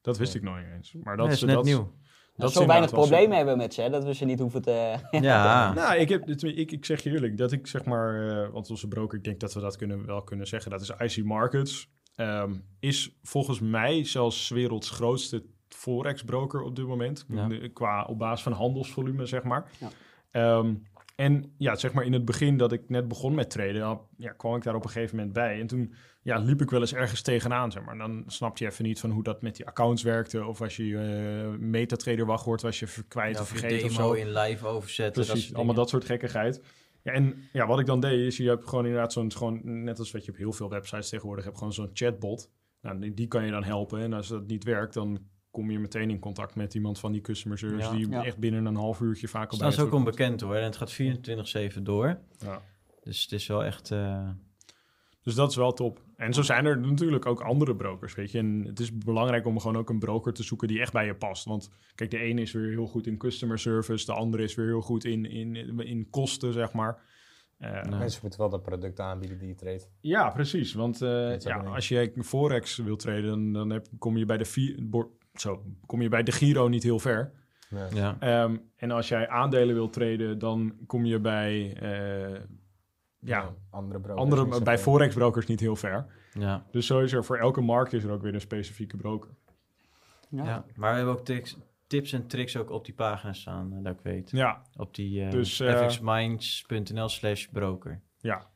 Dat 0.00 0.18
wist 0.18 0.34
ik 0.34 0.42
nog 0.42 0.56
niet 0.56 0.66
eens. 0.76 0.94
Maar 1.02 1.16
dat 1.16 1.26
Nee, 1.26 1.34
is 1.34 1.40
is 1.40 1.46
net 1.46 1.54
dat, 1.56 1.64
nieuw. 1.64 1.92
Dat 2.40 2.52
zo 2.52 2.66
weinig 2.66 2.90
problemen 2.90 3.36
hebben 3.36 3.56
met 3.56 3.74
ze, 3.74 3.82
hè, 3.82 3.90
dat 3.90 4.04
we 4.04 4.14
ze 4.14 4.24
niet 4.24 4.38
hoeven 4.38 4.62
te... 4.62 4.94
Ja, 5.10 5.72
Nou, 5.72 5.96
ik, 5.96 6.08
heb, 6.08 6.28
ik, 6.28 6.72
ik 6.72 6.84
zeg 6.84 7.02
je 7.02 7.10
eerlijk, 7.10 7.36
dat 7.36 7.52
ik 7.52 7.66
zeg 7.66 7.84
maar, 7.84 8.28
eh, 8.28 8.50
want 8.52 8.70
onze 8.70 8.88
broker, 8.88 9.18
ik 9.18 9.24
denk 9.24 9.40
dat 9.40 9.54
we 9.54 9.60
dat 9.60 9.76
kunnen, 9.76 10.06
wel 10.06 10.22
kunnen 10.22 10.46
zeggen, 10.46 10.70
dat 10.70 10.80
is 10.80 11.16
IC 11.16 11.24
Markets, 11.24 11.90
ehm, 12.14 12.54
is 12.80 13.18
volgens 13.22 13.60
mij 13.60 14.04
zelfs 14.04 14.46
's 14.46 14.48
werelds 14.50 14.90
grootste 14.90 15.44
forex-broker 15.68 16.62
op 16.62 16.76
dit 16.76 16.86
moment, 16.86 17.24
Ja. 17.28 17.48
Qua 17.72 18.04
op 18.04 18.18
basis 18.18 18.42
van 18.42 18.52
handelsvolume, 18.52 19.26
zeg 19.26 19.42
maar. 19.42 19.70
Ja. 19.78 19.88
Ehm, 20.30 20.74
en 21.20 21.54
ja, 21.58 21.76
zeg 21.76 21.92
maar 21.92 22.04
in 22.04 22.12
het 22.12 22.24
begin 22.24 22.56
dat 22.56 22.72
ik 22.72 22.88
net 22.88 23.08
begon 23.08 23.34
met 23.34 23.50
traden, 23.50 24.00
ja, 24.16 24.32
kwam 24.32 24.56
ik 24.56 24.62
daar 24.62 24.74
op 24.74 24.84
een 24.84 24.90
gegeven 24.90 25.16
moment 25.16 25.34
bij. 25.34 25.60
En 25.60 25.66
toen 25.66 25.94
ja, 26.22 26.38
liep 26.38 26.62
ik 26.62 26.70
wel 26.70 26.80
eens 26.80 26.94
ergens 26.94 27.22
tegenaan, 27.22 27.72
zeg 27.72 27.84
maar. 27.84 27.98
Dan 27.98 28.24
snapte 28.26 28.64
je 28.64 28.70
even 28.70 28.84
niet 28.84 29.00
van 29.00 29.10
hoe 29.10 29.22
dat 29.22 29.42
met 29.42 29.56
die 29.56 29.66
accounts 29.66 30.02
werkte, 30.02 30.44
of 30.44 30.60
als 30.60 30.76
je 30.76 30.98
eh 30.98 31.58
metatrader 31.58 32.26
wachtwoord 32.26 32.62
was 32.62 32.78
je 32.78 32.86
kwijt 33.08 33.34
Ja, 33.34 33.40
of 33.40 33.48
vergeten 33.48 33.86
of 33.86 33.96
demo 33.96 34.14
zo. 34.14 34.20
in 34.20 34.32
live 34.32 34.66
overzetten. 34.66 35.24
Precies, 35.24 35.54
allemaal 35.54 35.74
dat 35.74 35.88
soort 35.88 36.04
gekkigheid. 36.04 36.62
Ja, 37.02 37.12
en 37.12 37.42
ja, 37.52 37.66
wat 37.66 37.80
ik 37.80 37.86
dan 37.86 38.00
deed, 38.00 38.26
is 38.26 38.36
je 38.36 38.48
hebt 38.48 38.68
gewoon 38.68 38.84
inderdaad 38.84 39.12
zo'n, 39.12 39.32
gewoon, 39.32 39.60
net 39.84 39.98
als 39.98 40.10
wat 40.10 40.24
je 40.24 40.30
op 40.30 40.36
heel 40.36 40.52
veel 40.52 40.68
websites 40.68 41.08
tegenwoordig 41.08 41.44
hebt, 41.44 41.58
gewoon 41.58 41.72
zo'n 41.72 41.90
chatbot. 41.92 42.50
Nou, 42.82 42.98
die, 42.98 43.14
die 43.14 43.28
kan 43.28 43.44
je 43.44 43.50
dan 43.50 43.64
helpen. 43.64 44.00
En 44.00 44.12
als 44.12 44.28
dat 44.28 44.46
niet 44.46 44.64
werkt, 44.64 44.94
dan 44.94 45.18
kom 45.50 45.70
je 45.70 45.78
meteen 45.78 46.10
in 46.10 46.18
contact 46.18 46.54
met 46.54 46.74
iemand 46.74 46.98
van 46.98 47.12
die 47.12 47.20
customer 47.20 47.58
service, 47.58 47.88
Ja. 47.88 47.96
die 47.96 48.08
Ja. 48.10 48.24
echt 48.24 48.38
binnen 48.38 48.64
een 48.66 48.76
half 48.76 49.00
uurtje 49.00 49.28
vaak 49.28 49.50
al 49.50 49.58
bij 49.58 49.70
ze 49.70 49.80
je 49.80 49.86
ook 49.86 49.92
onbekend 49.92 50.40
hoor. 50.40 50.54
En 50.54 50.64
het 50.64 50.76
gaat 50.76 50.92
24-7 50.92 51.82
door. 51.82 52.18
Ja. 52.38 52.62
Dus 53.02 53.22
het 53.22 53.32
is 53.32 53.46
wel 53.46 53.64
echt... 53.64 53.90
eh, 53.90 54.28
Dus 55.22 55.34
dat 55.34 55.50
is 55.50 55.56
wel 55.56 55.72
top. 55.72 56.00
En 56.16 56.32
zo 56.34 56.42
zijn 56.42 56.64
er 56.66 56.78
natuurlijk 56.80 57.26
ook 57.26 57.40
andere 57.40 57.76
brokers, 57.76 58.14
weet 58.14 58.30
je. 58.30 58.38
En 58.38 58.64
het 58.66 58.80
is 58.80 58.98
belangrijk 58.98 59.46
om 59.46 59.60
gewoon 59.60 59.76
ook 59.76 59.90
een 59.90 59.98
broker 59.98 60.32
te 60.32 60.42
zoeken 60.42 60.68
die 60.68 60.80
echt 60.80 60.92
bij 60.92 61.06
je 61.06 61.14
past. 61.14 61.44
Want 61.44 61.70
kijk, 61.94 62.10
de 62.10 62.18
ene 62.18 62.40
is 62.40 62.52
weer 62.52 62.68
heel 62.70 62.86
goed 62.86 63.06
in 63.06 63.16
customer 63.18 63.58
service, 63.58 64.06
de 64.06 64.12
andere 64.12 64.42
is 64.42 64.54
weer 64.54 64.66
heel 64.66 64.80
goed 64.80 65.04
in, 65.04 65.24
in, 65.24 65.56
in 65.80 66.10
kosten, 66.10 66.52
zeg 66.52 66.72
maar. 66.72 67.02
Eh. 67.58 67.82
Mensen 67.98 68.20
moeten 68.22 68.40
wel 68.40 68.48
dat 68.48 68.62
product 68.62 69.00
aanbieden 69.00 69.38
die 69.38 69.48
je 69.48 69.54
treedt. 69.54 69.90
Ja, 70.00 70.30
precies. 70.30 70.72
Want 70.74 71.02
eh, 71.02 71.08
Dat 71.28 71.36
is 71.36 71.44
ja, 71.44 71.56
als 71.58 71.88
je 71.88 72.12
Forex 72.22 72.76
wil 72.76 72.96
traden, 72.96 73.24
dan, 73.26 73.52
dan 73.52 73.70
heb, 73.70 73.86
kom, 73.98 74.16
je 74.16 74.24
bij 74.24 74.36
de 74.38 74.44
vi- 74.44 74.76
bor- 74.82 75.10
zo, 75.34 75.62
kom 75.86 76.02
je 76.02 76.08
bij 76.08 76.22
de 76.22 76.32
Giro 76.32 76.68
niet 76.68 76.82
heel 76.82 76.98
ver. 76.98 77.32
Ja. 77.70 77.88
ja. 77.94 78.16
Ehm, 78.20 78.56
en 78.76 78.90
als 78.90 79.08
jij 79.08 79.28
aandelen 79.28 79.74
wil 79.74 79.90
traden, 79.90 80.38
dan 80.38 80.76
kom 80.86 81.04
je 81.04 81.18
bij, 81.20 81.76
eh, 81.76 82.40
ja, 83.18 83.54
andere 83.70 84.00
brokers. 84.00 84.22
andere, 84.40 84.62
bij. 84.62 84.78
Forex 84.78 85.14
brokers 85.14 85.46
niet 85.46 85.60
heel 85.60 85.76
ver. 85.76 86.06
Ja. 86.32 86.66
Dus 86.70 86.86
zo 86.86 87.00
is 87.00 87.12
er 87.12 87.24
voor 87.24 87.38
elke 87.38 87.60
markt 87.60 87.92
is 87.92 88.04
er 88.04 88.10
ook 88.10 88.22
weer 88.22 88.34
een 88.34 88.40
specifieke 88.40 88.96
broker. 88.96 89.30
Ja. 90.28 90.44
Ja. 90.44 90.64
Maar 90.74 90.90
we 90.90 90.96
hebben 90.96 91.14
ook 91.14 91.24
tips, 91.24 91.58
tips 91.86 92.12
en 92.12 92.26
tricks 92.26 92.56
ook 92.56 92.70
op 92.70 92.84
die 92.84 92.94
pagina 92.94 93.32
staan, 93.32 93.72
eh, 93.72 93.82
dat 93.82 93.92
ik 93.92 94.00
weet. 94.02 94.30
Ja, 94.30 94.62
Op 94.76 94.94
die 94.94 95.24
eh 95.24 95.30
Dus, 95.30 95.60
eh, 95.60 95.86
fxminds.nl 95.86 97.08
slash 97.08 97.46
broker. 97.46 98.00
ja. 98.20 98.48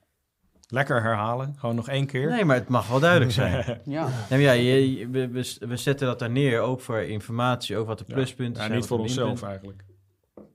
Lekker 0.69 1.03
herhalen. 1.03 1.55
Gewoon 1.59 1.75
nog 1.75 1.89
één 1.89 2.07
keer. 2.07 2.31
Nee, 2.31 2.45
maar 2.45 2.57
het 2.57 2.69
mag 2.69 2.89
wel 2.89 3.01
duidelijk 3.01 3.33
zijn. 3.33 3.81
Ja. 3.85 4.09
Ja, 4.29 4.53
je, 4.53 4.99
je- 4.99 5.09
we, 5.09 5.29
we, 5.69 5.77
zetten 5.77 6.07
dat 6.07 6.19
daar 6.19 6.31
neer, 6.31 6.61
ook 6.61 6.81
voor 6.81 6.99
informatie, 7.01 7.77
ook 7.77 7.87
wat 7.87 7.99
de 7.99 8.05
Ja. 8.09 8.15
pluspunten 8.15 8.55
Ja, 8.63 8.67
zijn. 8.67 8.79
niet 8.79 8.87
voor 8.89 8.99
onszelf 8.99 9.43
eigenlijk. 9.43 9.85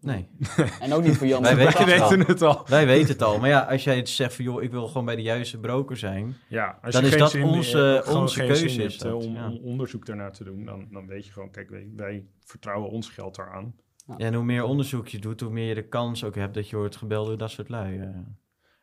Nee, 0.01 0.27
En 0.81 0.93
ook 0.93 1.03
niet 1.03 1.17
voor 1.17 1.27
Jan. 1.27 1.41
Wij 1.41 1.55
weten- 1.65 2.19
het 2.25 2.41
al. 2.41 2.61
wij 2.67 2.85
weten 2.85 3.07
het 3.07 3.21
al. 3.21 3.39
Maar 3.39 3.49
ja, 3.49 3.59
als 3.59 3.83
jij 3.83 3.95
het 3.97 4.09
zegt 4.09 4.33
van, 4.33 4.45
joh, 4.45 4.63
ik 4.63 4.71
wil 4.71 4.87
gewoon 4.87 5.05
bij 5.05 5.15
de 5.15 5.21
juiste 5.21 5.57
broker 5.59 5.97
zijn. 5.97 6.35
Ja, 6.49 6.79
als 6.81 6.93
Dan 6.93 7.01
je 7.01 7.07
is 7.07 7.13
geen 7.13 7.21
dat 7.23 7.31
zin- 7.31 7.43
onze- 7.43 8.01
eh, 8.05 8.15
onze 8.15 8.35
geen 8.35 8.47
keuze 8.47 8.69
zin 8.69 8.85
is 8.85 8.91
hebt, 8.91 9.03
eh, 9.05 9.11
dat, 9.11 9.25
om, 9.25 9.33
ja. 9.33 9.49
om 9.49 9.57
onderzoek 9.63 10.05
daarnaar 10.05 10.31
te 10.31 10.43
doen, 10.43 10.65
dan, 10.65 10.87
dan 10.91 11.07
weet 11.07 11.25
je 11.25 11.31
gewoon, 11.31 11.51
kijk, 11.51 11.69
wij, 11.69 11.89
wij 11.95 12.25
vertrouwen 12.45 12.89
ons 12.89 13.09
geld 13.09 13.35
daaraan. 13.35 13.73
Ja, 14.05 14.17
en 14.17 14.33
hoe 14.33 14.43
meer 14.43 14.63
onderzoek 14.63 15.07
je 15.07 15.19
doet, 15.19 15.41
hoe 15.41 15.51
meer 15.51 15.67
je 15.67 15.75
de 15.75 15.87
kans 15.87 16.23
ook 16.23 16.35
hebt 16.35 16.53
dat 16.53 16.69
je 16.69 16.75
wordt 16.75 16.95
gebeld 16.95 17.27
door 17.27 17.37
dat 17.37 17.51
soort 17.51 17.69
lui. 17.69 17.99
eh. 17.99 18.07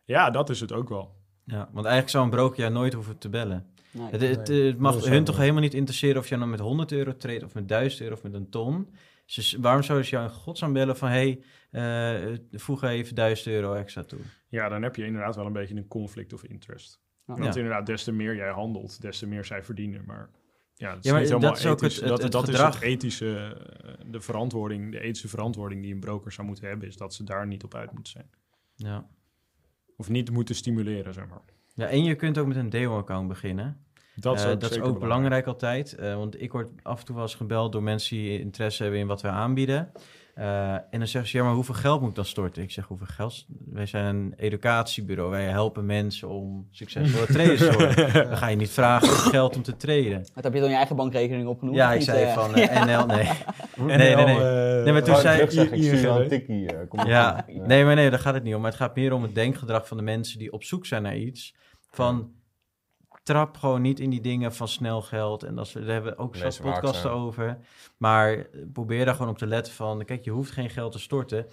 Ja, 0.06 0.30
dat 0.30 0.50
is 0.50 0.60
het 0.60 0.72
ook 0.72 0.88
wel. 0.88 1.14
Ja, 1.44 1.58
want 1.58 1.74
eigenlijk 1.86 2.08
zou 2.08 2.24
een 2.24 2.30
broker 2.30 2.60
jou 2.60 2.72
nooit 2.72 2.92
hoeven 2.92 3.18
te 3.18 3.28
bellen. 3.28 3.66
Nee. 3.90 4.10
Het, 4.10 4.20
het, 4.20 4.48
Nee, 4.48 4.62
het 4.66 4.78
mag 4.78 5.04
hun 5.04 5.24
toch 5.24 5.36
helemaal 5.36 5.60
niet 5.60 5.74
interesseren 5.74 6.20
of 6.20 6.28
je 6.28 6.36
nou 6.36 6.50
met 6.50 6.60
100 6.60 6.92
euro 6.92 7.16
treedt 7.16 7.44
of 7.44 7.54
met 7.54 7.68
1000 7.68 8.02
euro 8.02 8.14
of 8.14 8.22
met 8.22 8.34
een 8.34 8.50
ton. 8.50 8.88
Dus 9.34 9.56
waarom 9.60 9.82
zouden 9.82 10.06
ze 10.06 10.12
jou 10.14 10.24
in 10.28 10.34
godsnaam 10.34 10.72
bellen 10.72 10.96
van, 10.96 11.08
hé, 11.08 11.38
hey, 11.70 12.20
eh, 12.30 12.38
voeg 12.52 12.82
even 12.82 13.14
1000 13.14 13.48
euro 13.48 13.74
extra 13.74 14.02
toe? 14.02 14.18
Ja, 14.48 14.68
dan 14.68 14.82
heb 14.82 14.96
je 14.96 15.04
inderdaad 15.06 15.36
wel 15.36 15.46
een 15.46 15.52
beetje 15.52 15.74
een 15.76 15.88
conflict 15.88 16.32
of 16.32 16.44
interest. 16.44 17.00
Want 17.24 17.44
Ja. 17.44 17.54
inderdaad, 17.54 17.86
des 17.86 18.04
te 18.04 18.12
meer 18.12 18.36
jij 18.36 18.50
handelt, 18.50 19.00
des 19.00 19.18
te 19.18 19.26
meer 19.26 19.44
zij 19.44 19.62
verdienen. 19.62 20.02
Maar 20.06 20.30
ja, 20.74 20.88
dat 20.94 20.98
is 20.98 21.04
Ja, 21.04 21.10
maar 21.12 21.20
niet 21.20 21.30
helemaal 21.30 21.50
dat 21.50 21.58
is 21.60 21.66
ook 21.66 21.82
ethisch. 21.82 22.00
het- 22.00 22.22
het- 22.22 22.32
dat 22.32 22.48
is 22.48 22.58
het 22.60 22.80
ethische, 22.80 23.36
eh, 23.84 23.90
de 24.10 24.20
verantwoording, 24.20 24.92
de 24.92 25.00
ethische 25.00 25.28
verantwoording 25.28 25.82
die 25.82 25.94
een 25.94 26.00
broker 26.00 26.32
zou 26.32 26.46
moeten 26.46 26.68
hebben, 26.68 26.88
is 26.88 26.96
dat 26.96 27.14
ze 27.14 27.24
daar 27.24 27.46
niet 27.46 27.64
op 27.64 27.74
uit 27.74 27.92
moeten 27.92 28.12
zijn. 28.12 28.30
Ja. 28.74 29.06
Of 29.96 30.08
niet 30.08 30.30
moeten 30.30 30.54
stimuleren, 30.54 31.14
zeg 31.14 31.28
maar. 31.28 31.40
ja, 31.74 31.86
en 31.86 32.04
je 32.04 32.14
kunt 32.14 32.38
ook 32.38 32.46
met 32.46 32.56
een 32.56 32.70
demo-account 32.70 33.28
beginnen. 33.28 33.84
Dat 34.14 34.36
is 34.36 34.44
Eh, 34.44 34.50
ook, 34.50 34.60
dat 34.60 34.70
is 34.70 34.80
ook 34.80 34.98
belangrijk 34.98 35.46
altijd. 35.46 35.94
eh, 35.94 36.14
want 36.16 36.40
ik 36.40 36.52
word 36.52 36.70
af 36.82 36.98
en 37.00 37.04
toe 37.06 37.14
wel 37.14 37.24
eens 37.24 37.34
gebeld 37.34 37.72
door 37.72 37.82
mensen 37.82 38.16
die 38.16 38.40
interesse 38.40 38.82
hebben 38.82 39.00
in 39.00 39.06
wat 39.06 39.22
wij 39.22 39.30
aanbieden. 39.30 39.90
Eh, 40.36 40.72
en 40.72 40.98
dan 40.98 41.06
zeggen 41.06 41.30
ze, 41.30 41.36
ja, 41.36 41.44
maar 41.44 41.52
hoeveel 41.52 41.74
geld 41.74 42.00
moet 42.00 42.08
ik 42.08 42.14
dan 42.14 42.24
storten? 42.24 42.62
Ik 42.62 42.70
zeg, 42.70 42.84
hoeveel 42.86 43.06
geld? 43.06 43.46
Wij 43.66 43.86
zijn 43.86 44.16
een 44.16 44.34
educatiebureau. 44.36 45.30
Wij 45.30 45.44
helpen 45.44 45.86
mensen 45.86 46.28
om 46.28 46.68
succesvolle 46.70 47.26
traders 47.26 47.60
te 47.60 47.72
worden. 47.72 48.12
Dan 48.28 48.36
ga 48.36 48.48
je 48.48 48.56
niet 48.56 48.70
vragen 48.70 49.08
om 49.08 49.14
geld 49.14 49.56
om 49.56 49.62
te 49.62 49.76
traden. 49.76 50.26
Wat 50.34 50.44
heb 50.44 50.54
je 50.54 50.60
dan 50.60 50.70
je 50.70 50.76
eigen 50.76 50.96
bankrekening 50.96 51.48
opgenoemd? 51.48 51.76
Ja, 51.76 51.90
ik 51.92 51.98
niet, 51.98 52.04
zei 52.04 52.24
eh? 52.24 52.34
van 52.34 52.54
eh, 52.54 52.84
NL, 52.84 53.06
nee. 53.06 53.28
En 53.76 53.86
nee, 53.86 54.14
nee. 54.14 54.24
Nee, 54.24 54.82
eh, 54.82 54.92
maar 54.92 55.02
toen 55.02 55.16
zei- 55.16 55.42
ik 55.42 55.52
een 55.52 56.28
tikkie. 56.28 56.70
Ja, 57.06 57.44
nee, 57.66 57.84
maar 57.84 57.94
nee, 57.94 58.10
daar 58.10 58.18
gaat 58.18 58.34
het 58.34 58.42
niet 58.42 58.54
om. 58.54 58.60
Maar 58.60 58.70
het 58.70 58.80
gaat 58.80 58.96
meer 58.96 59.12
om 59.12 59.22
het 59.22 59.34
denkgedrag 59.34 59.88
van 59.88 59.96
de 59.96 60.02
mensen 60.02 60.38
die 60.38 60.52
op 60.52 60.64
zoek 60.64 60.86
zijn 60.86 61.02
naar 61.02 61.16
iets. 61.16 61.54
Van, 61.90 62.30
trap 63.26 63.56
gewoon 63.56 63.82
niet 63.82 64.00
in 64.00 64.10
die 64.10 64.20
dingen 64.20 64.54
van 64.54 64.68
snel 64.68 65.02
geld. 65.02 65.42
En 65.42 65.54
dat 65.54 65.70
daar 65.72 65.84
hebben 65.84 66.12
we 66.12 66.18
ook 66.18 66.36
zat 66.36 66.60
podcasten 66.62 67.10
over. 67.10 67.58
Maar 67.96 68.46
probeer 68.72 69.04
daar 69.04 69.14
gewoon 69.14 69.30
op 69.30 69.38
te 69.38 69.46
letten 69.46 69.72
van, 69.72 70.04
kijk, 70.04 70.24
je 70.24 70.30
hoeft 70.30 70.50
geen 70.50 70.70
geld 70.70 70.92
te 70.92 70.98
storten. 70.98 71.46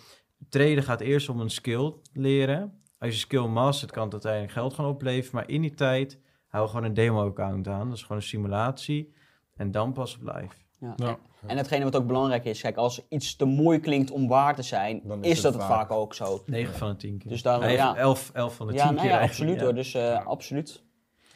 traden 0.49 0.83
gaat 0.83 1.01
eerst 1.01 1.29
om 1.29 1.39
een 1.39 1.49
skill 1.49 1.93
leren. 2.13 2.81
Als 2.99 3.13
je 3.13 3.19
skill 3.19 3.45
mastert, 3.47 3.91
kan 3.91 4.03
het 4.03 4.13
uiteindelijk 4.13 4.53
geld 4.53 4.73
gaan 4.73 4.85
opleveren. 4.85 5.35
Maar 5.35 5.49
in 5.49 5.61
die 5.61 5.73
tijd 5.73 6.19
hou 6.47 6.67
gewoon 6.67 6.83
een 6.83 6.93
demo-account 6.93 7.67
aan. 7.67 7.87
Dat 7.87 7.97
is 7.97 8.01
gewoon 8.01 8.17
een 8.17 8.23
simulatie. 8.23 9.13
En 9.55 9.71
dan 9.71 9.93
pas 9.93 10.15
op 10.15 10.21
live. 10.21 10.55
Ja. 10.79 10.93
Ja. 10.95 11.17
En 11.45 11.57
hetgene 11.57 11.83
wat 11.83 11.95
ook 11.95 12.07
belangrijk 12.07 12.45
is, 12.45 12.61
kijk, 12.61 12.75
als 12.75 13.01
iets 13.09 13.35
te 13.35 13.45
mooi 13.45 13.79
klinkt 13.79 14.11
om 14.11 14.27
waar 14.27 14.55
te 14.55 14.61
zijn, 14.61 15.01
Dan 15.03 15.23
is, 15.23 15.29
is 15.29 15.33
het 15.33 15.43
dat 15.43 15.53
het 15.53 15.61
vaak. 15.61 15.87
vaak 15.87 15.91
ook 15.91 16.13
zo. 16.13 16.43
9 16.45 16.73
van 16.73 16.89
de 16.89 16.95
10 16.95 17.17
keer. 17.17 17.31
Dus 17.31 17.41
daarom, 17.41 17.69
ja. 17.69 17.95
11, 17.95 18.31
11 18.33 18.55
van 18.55 18.67
de 18.67 18.73
10 18.73 18.81
Ja, 18.81 18.89
nou 18.91 19.01
keer 19.07 19.15
ja, 19.15 19.21
absoluut 19.21 19.55
ja. 19.55 19.63
hoor. 19.63 19.73
Dus 19.73 19.93
eh, 19.93 20.25
absoluut. 20.25 20.83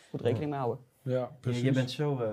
Goed 0.09 0.21
rekening 0.21 0.49
mee 0.49 0.59
houden. 0.59 0.83
Ja, 1.03 1.31
precies. 1.41 1.61
je 1.61 1.71
bent 1.71 1.91
zo... 1.91 2.17
eh, 2.19 2.31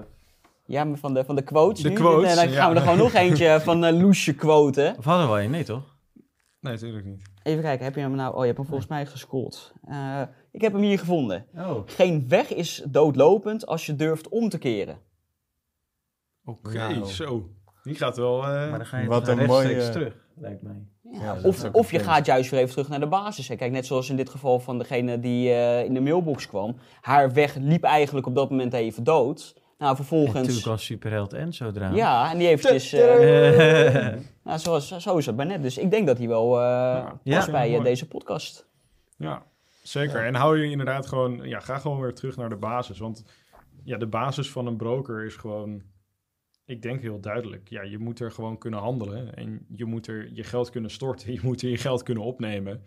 Ja, 0.67 0.85
maar 0.85 0.99
van 0.99 1.15
de, 1.15 1.25
van 1.25 1.35
de 1.37 1.43
quotes 1.43 1.83
De 1.83 1.89
nu. 1.89 1.95
quotes, 1.95 2.31
En 2.31 2.37
dan 2.37 2.49
gaan 2.55 2.71
we 2.71 2.77
er 2.77 2.83
gewoon 2.83 2.99
nog 2.99 3.13
eentje 3.23 3.61
van 3.61 3.85
uh, 3.85 4.01
Loesje 4.01 4.35
quoten. 4.35 4.97
Of 4.99 5.05
hadden 5.05 5.27
we 5.27 5.33
al 5.33 5.41
een? 5.41 5.51
Nee, 5.51 5.65
toch? 5.65 5.97
Nee, 6.61 6.73
natuurlijk 6.73 7.05
niet. 7.05 7.23
Even 7.43 7.63
kijken, 7.63 7.85
heb 7.85 7.95
je 7.95 8.01
hem 8.01 8.15
nou... 8.15 8.33
Oh, 8.35 8.39
je 8.41 8.45
hebt 8.47 8.57
hem 8.59 8.67
volgens 8.67 8.89
mij 8.89 9.07
gescrollt. 9.07 9.73
Eh, 9.87 10.23
ik 10.51 10.61
heb 10.61 10.73
hem 10.73 10.83
hier 10.83 10.99
gevonden. 10.99 11.47
Oh. 11.57 11.83
Geen 11.87 12.29
weg 12.29 12.55
is 12.55 12.83
doodlopend 12.89 13.67
als 13.67 13.87
je 13.87 13.97
durft 13.97 14.29
om 14.29 14.49
te 14.49 14.59
keren. 14.59 14.99
Oké, 16.45 16.73
Nou. 16.89 17.05
zo. 17.07 17.49
Die 17.83 17.95
gaat 17.95 18.17
wel... 18.17 18.43
eh, 18.43 18.49
Maar 18.49 18.79
dan 18.79 18.87
ga 18.87 18.99
je 18.99 19.09
Wat 19.09 19.29
een 19.29 19.47
mooie- 19.47 19.91
terug, 19.91 20.17
lijkt 20.37 20.63
mij. 20.63 20.87
Ja, 21.21 21.37
of 21.43 21.65
of 21.73 21.91
je 21.91 21.99
gaat 21.99 22.27
juist 22.27 22.51
weer 22.51 22.61
even 22.61 22.73
terug 22.73 22.89
naar 22.89 23.01
de 23.01 23.07
basis. 23.07 23.49
Hè. 23.49 23.57
Kijk, 23.57 23.73
net 23.73 23.87
zoals 23.87 24.11
in 24.11 24.17
dit 24.17 24.29
geval 24.31 24.61
van 24.61 24.79
degene 24.79 25.21
die 25.21 25.51
eh, 25.51 25.85
in 25.85 25.95
de 25.95 26.01
mailbox 26.01 26.47
kwam. 26.47 26.77
Haar 27.01 27.33
weg 27.33 27.55
liep 27.55 27.83
eigenlijk 27.85 28.27
op 28.27 28.35
dat 28.35 28.51
moment 28.51 28.73
even 28.73 29.05
dood. 29.05 29.55
Nou, 29.79 29.91
En 29.91 29.97
vervolgens... 29.97 30.35
natuurlijk 30.35 30.67
was 30.67 30.85
superheld 30.85 31.33
Enzo 31.33 31.71
eraan. 31.75 31.95
Ja, 31.95 32.31
en 32.31 32.39
die 32.39 32.49
eventjes... 32.49 32.93
eh, 32.93 34.07
Eh, 34.13 34.17
nou, 34.45 34.59
zo, 34.59 34.77
is- 34.77 34.97
zo 34.97 35.17
is 35.17 35.27
het 35.27 35.37
bij 35.37 35.45
net. 35.47 35.63
Dus 35.63 35.79
ik 35.79 35.91
denk 35.91 36.07
dat 36.07 36.19
hij 36.19 36.29
wel 36.29 36.57
eh 36.61 36.63
Ja. 37.23 37.37
past 37.37 37.51
bij 37.51 37.81
deze 37.81 38.09
podcast. 38.09 38.67
Ja, 39.17 39.43
zeker. 39.83 40.25
En 40.27 40.35
hou 40.35 40.59
je 40.59 40.71
inderdaad 40.71 41.07
gewoon, 41.07 41.41
ja, 41.49 41.61
ga 41.61 41.79
gewoon 41.79 42.01
weer 42.01 42.15
terug 42.15 42.37
naar 42.37 42.49
de 42.49 42.57
basis. 42.57 42.99
Want 42.99 43.25
ja, 43.85 43.97
de 43.99 44.07
basis 44.07 44.51
van 44.51 44.67
een 44.67 44.77
broker 44.77 45.25
is 45.25 45.37
gewoon, 45.37 45.83
ik 46.65 46.83
denk 46.83 47.01
heel 47.01 47.21
duidelijk. 47.21 47.69
Ja, 47.69 47.83
je 47.83 47.99
moet 47.99 48.21
er 48.21 48.33
gewoon 48.33 48.59
kunnen 48.59 48.81
handelen 48.81 49.35
en 49.35 49.67
je 49.69 49.85
moet 49.85 50.07
er 50.07 50.33
je 50.33 50.45
geld 50.45 50.71
kunnen 50.71 50.91
storten. 50.91 51.33
Je 51.35 51.41
moet 51.43 51.63
er 51.63 51.69
je 51.69 51.79
geld 51.79 52.03
kunnen 52.03 52.23
opnemen. 52.23 52.83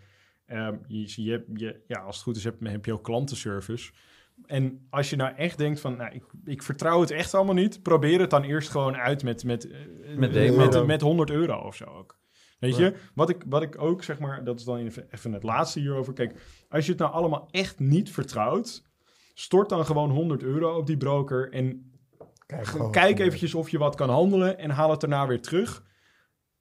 Ehm, 0.46 0.76
je, 0.86 1.22
je, 1.22 1.44
je, 1.54 1.80
ja, 1.86 2.00
als 2.00 2.14
het 2.14 2.24
goed 2.24 2.36
is, 2.36 2.44
heb, 2.44 2.60
heb 2.60 2.84
je 2.84 2.92
ook 2.92 3.04
klantenservice. 3.04 3.92
En 4.46 4.86
als 4.90 5.10
je 5.10 5.16
nou 5.16 5.34
echt 5.34 5.58
denkt 5.58 5.80
van, 5.80 5.96
nou, 5.96 6.14
ik, 6.14 6.24
ik 6.44 6.62
vertrouw 6.62 7.00
het 7.00 7.10
echt 7.10 7.34
allemaal 7.34 7.54
niet, 7.54 7.82
probeer 7.82 8.20
het 8.20 8.30
dan 8.30 8.42
eerst 8.42 8.68
gewoon 8.68 8.96
uit 8.96 9.22
met, 9.22 9.44
met, 9.44 9.70
eh, 9.70 9.78
Met 10.06 10.18
met, 10.18 10.32
demo. 10.32 10.56
met, 10.56 10.86
met 10.86 11.00
100 11.00 11.30
euro 11.30 11.56
of 11.56 11.74
zo 11.74 11.84
ook. 11.84 12.18
Weet 12.58 12.76
je, 12.76 12.94
wat 13.14 13.28
ik, 13.28 13.44
wat 13.46 13.62
ik 13.62 13.80
ook 13.80 14.02
zeg 14.02 14.18
maar, 14.18 14.44
dat 14.44 14.58
is 14.58 14.64
dan 14.64 14.76
even 14.76 15.06
even 15.10 15.32
het 15.32 15.42
laatste 15.42 15.80
hierover. 15.80 16.12
Kijk, 16.12 16.40
als 16.68 16.84
je 16.84 16.90
het 16.90 17.00
nou 17.00 17.12
allemaal 17.12 17.48
echt 17.50 17.78
niet 17.78 18.10
vertrouwt, 18.10 18.82
stort 19.34 19.68
dan 19.68 19.86
gewoon 19.86 20.10
100 20.10 20.42
euro 20.42 20.76
op 20.76 20.86
die 20.86 20.96
broker 20.96 21.52
en 21.52 21.92
Kijk, 22.48 22.66
gewoon 22.66 22.90
Kijk 22.90 23.18
eventjes 23.18 23.54
of 23.54 23.68
je 23.70 23.78
wat 23.78 23.94
kan 23.94 24.10
handelen 24.10 24.58
en 24.58 24.70
haal 24.70 24.90
het 24.90 25.00
daarna 25.00 25.26
weer 25.26 25.40
terug. 25.40 25.82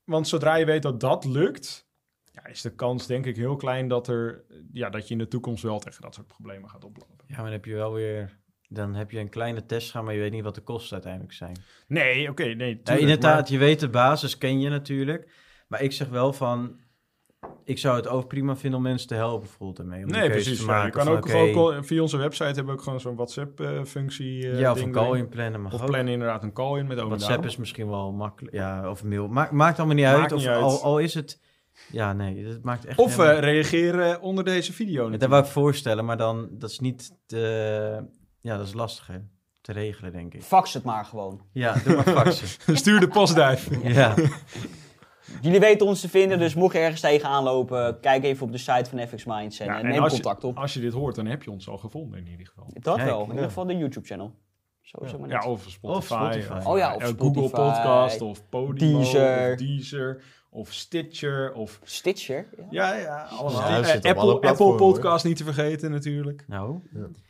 Want 0.03 0.27
zodra 0.27 0.55
je 0.55 0.65
weet 0.65 0.81
dat 0.81 0.99
dat 0.99 1.25
lukt, 1.25 1.89
ja, 2.31 2.45
is 2.45 2.61
de 2.61 2.75
kans 2.75 3.07
denk 3.07 3.25
ik 3.25 3.35
heel 3.35 3.55
klein 3.55 3.87
dat, 3.87 4.07
er, 4.07 4.45
ja, 4.71 4.89
dat 4.89 5.07
je 5.07 5.13
in 5.13 5.19
de 5.19 5.27
toekomst 5.27 5.63
wel 5.63 5.79
tegen 5.79 6.01
dat 6.01 6.13
soort 6.13 6.27
problemen 6.27 6.69
gaat 6.69 6.83
oplopen. 6.83 7.25
ja, 7.27 7.35
maar 7.35 7.43
dan 7.43 7.53
heb 7.53 7.65
je 7.65 7.73
wel 7.73 7.93
weer... 7.93 8.39
Dan 8.69 8.95
heb 8.95 9.11
je 9.11 9.19
een 9.19 9.29
kleine 9.29 9.65
test 9.65 9.91
gaan, 9.91 10.03
maar 10.03 10.13
je 10.13 10.19
weet 10.19 10.31
niet 10.31 10.43
wat 10.43 10.55
de 10.55 10.61
kosten 10.61 10.93
uiteindelijk 10.93 11.33
zijn. 11.33 11.57
Nee, 11.87 12.29
oké, 12.29 12.43
nee. 12.43 12.79
Ja, 12.83 12.93
inderdaad, 12.93 13.41
maar- 13.41 13.51
je 13.51 13.57
weet 13.57 13.79
de 13.79 13.89
basis, 13.89 14.37
ken 14.37 14.59
je 14.59 14.69
natuurlijk. 14.69 15.29
Maar 15.67 15.81
ik 15.81 15.91
zeg 15.91 16.07
wel 16.07 16.33
van... 16.33 16.79
Ik 17.63 17.77
zou 17.77 17.95
het 17.95 18.07
ook 18.07 18.27
prima 18.27 18.55
vinden 18.55 18.77
om 18.79 18.85
mensen 18.85 19.07
te 19.07 19.13
helpen 19.15 19.39
bijvoorbeeld 19.39 19.79
ermee. 19.79 20.03
Om 20.03 20.09
Nee, 20.09 20.29
precies. 20.29 20.57
te 20.57 20.65
ja, 20.65 20.71
maken 20.71 20.85
je 20.85 20.91
kan 20.91 21.05
van, 21.05 21.63
ook 21.75 21.85
via 21.85 22.01
onze 22.01 22.17
website 22.17 22.43
hebben 22.45 22.65
we 22.65 22.71
ook 22.71 22.81
gewoon 22.81 22.99
zo'n 22.99 23.15
WhatsApp-functie. 23.15 24.47
ja, 24.55 24.71
of 24.71 24.81
een 24.81 24.91
call 24.91 25.17
inplannen 25.17 25.61
mag 25.61 25.73
Of 25.73 25.81
ook. 25.81 25.87
plannen 25.87 26.13
inderdaad 26.13 26.43
een 26.43 26.53
call 26.53 26.77
in 26.79 26.87
met 26.87 26.97
Owen 26.97 27.09
WhatsApp 27.09 27.45
is 27.45 27.57
misschien 27.57 27.89
wel 27.89 28.11
makkelijk. 28.11 28.55
Ja, 28.55 28.89
of 28.89 29.03
mail. 29.03 29.27
Maakt, 29.27 29.51
maakt 29.51 29.77
allemaal 29.77 29.95
niet 29.95 30.05
Maakt 30.05 30.17
uit. 30.19 30.29
niet 30.31 30.39
of 30.39 30.53
uit. 30.53 30.63
Al, 30.63 30.81
al 30.83 30.99
is 30.99 31.13
het... 31.13 31.39
Ja, 31.91 32.13
nee, 32.13 32.45
het 32.45 32.63
maakt 32.63 32.85
echt 32.85 32.97
Of 32.97 33.15
helemaal- 33.17 33.33
eh, 33.35 33.39
reageren 33.39 34.21
onder 34.21 34.43
deze 34.43 34.73
video. 34.73 35.09
Dat 35.09 35.29
wou 35.29 35.43
ik 35.43 35.49
voorstellen, 35.49 36.05
maar 36.05 36.17
dan... 36.17 36.47
Dat 36.51 36.69
is 36.69 36.79
niet... 36.79 37.11
te- 37.25 38.03
ja, 38.41 38.57
dat 38.57 38.67
is 38.67 38.73
lastiger 38.73 39.27
te 39.61 39.71
regelen, 39.71 40.11
denk 40.11 40.33
ik. 40.33 40.43
Fax 40.43 40.73
het 40.73 40.83
maar 40.83 41.05
gewoon. 41.05 41.41
Ja, 41.51 41.75
doe 41.85 41.95
maar 41.95 42.03
faxen. 42.03 42.47
Stuur 42.77 42.99
de 42.99 43.07
postduif. 43.07 43.69
ja. 43.83 44.13
Jullie 45.41 45.59
weten 45.59 45.87
ons 45.87 46.01
te 46.01 46.09
vinden, 46.09 46.39
dus 46.39 46.53
mocht 46.55 46.73
je 46.73 46.79
ergens 46.79 47.01
tegenaan 47.01 47.43
lopen, 47.43 47.99
kijk 47.99 48.23
even 48.23 48.45
op 48.45 48.51
de 48.51 48.57
site 48.57 48.89
van 48.89 49.07
FX 49.07 49.25
Minds 49.25 49.59
en, 49.59 49.65
Ja, 49.65 49.73
eh, 49.77 49.79
en 49.83 49.89
neem 49.89 50.01
als 50.03 50.15
je- 50.15 50.21
contact 50.21 50.43
op. 50.43 50.57
Als 50.57 50.73
je 50.73 50.79
dit 50.79 50.93
hoort, 50.93 51.15
dan 51.15 51.25
heb 51.25 51.43
je 51.43 51.51
ons 51.51 51.69
al 51.69 51.77
gevonden 51.77 52.19
in 52.19 52.27
ieder 52.27 52.47
geval. 52.47 52.69
Dat 52.73 52.95
Kijk, 52.95 53.07
wel, 53.07 53.19
in 53.19 53.25
ja. 53.25 53.31
ieder 53.31 53.45
geval 53.47 53.65
de 53.65 53.77
YouTube-channel. 53.77 54.33
Zo 54.81 54.97
Ja, 55.05 55.17
net. 55.27 55.45
of 55.45 55.65
Spotify. 55.67 56.13
Spotify. 56.41 56.67
Oh 56.69 56.77
ja, 56.77 56.95
of 56.95 57.01
eh, 57.01 57.07
Google 57.07 57.47
Spotify, 57.47 57.55
Podcast 57.55 58.21
of 58.21 58.49
Podimo 58.49 58.97
Deezer. 58.99 59.51
of 59.51 59.57
Deezer 59.57 60.21
of 60.49 60.73
Stitcher 60.73 61.53
of... 61.53 61.79
Stitcher. 61.83 62.47
Ja. 62.69 62.93
Ja, 62.93 62.99
ja, 62.99 63.21
allemaal. 63.23 63.61
Ja, 63.61 63.81
Eh, 63.81 63.93
Apple, 63.95 64.13
alle 64.13 64.21
Apple 64.33 64.39
platformen, 64.39 64.79
hoor. 64.79 64.91
Podcast 64.93 65.25
niet 65.25 65.37
te 65.37 65.43
vergeten 65.43 65.91
natuurlijk. 65.91 66.43
Nou, 66.47 66.79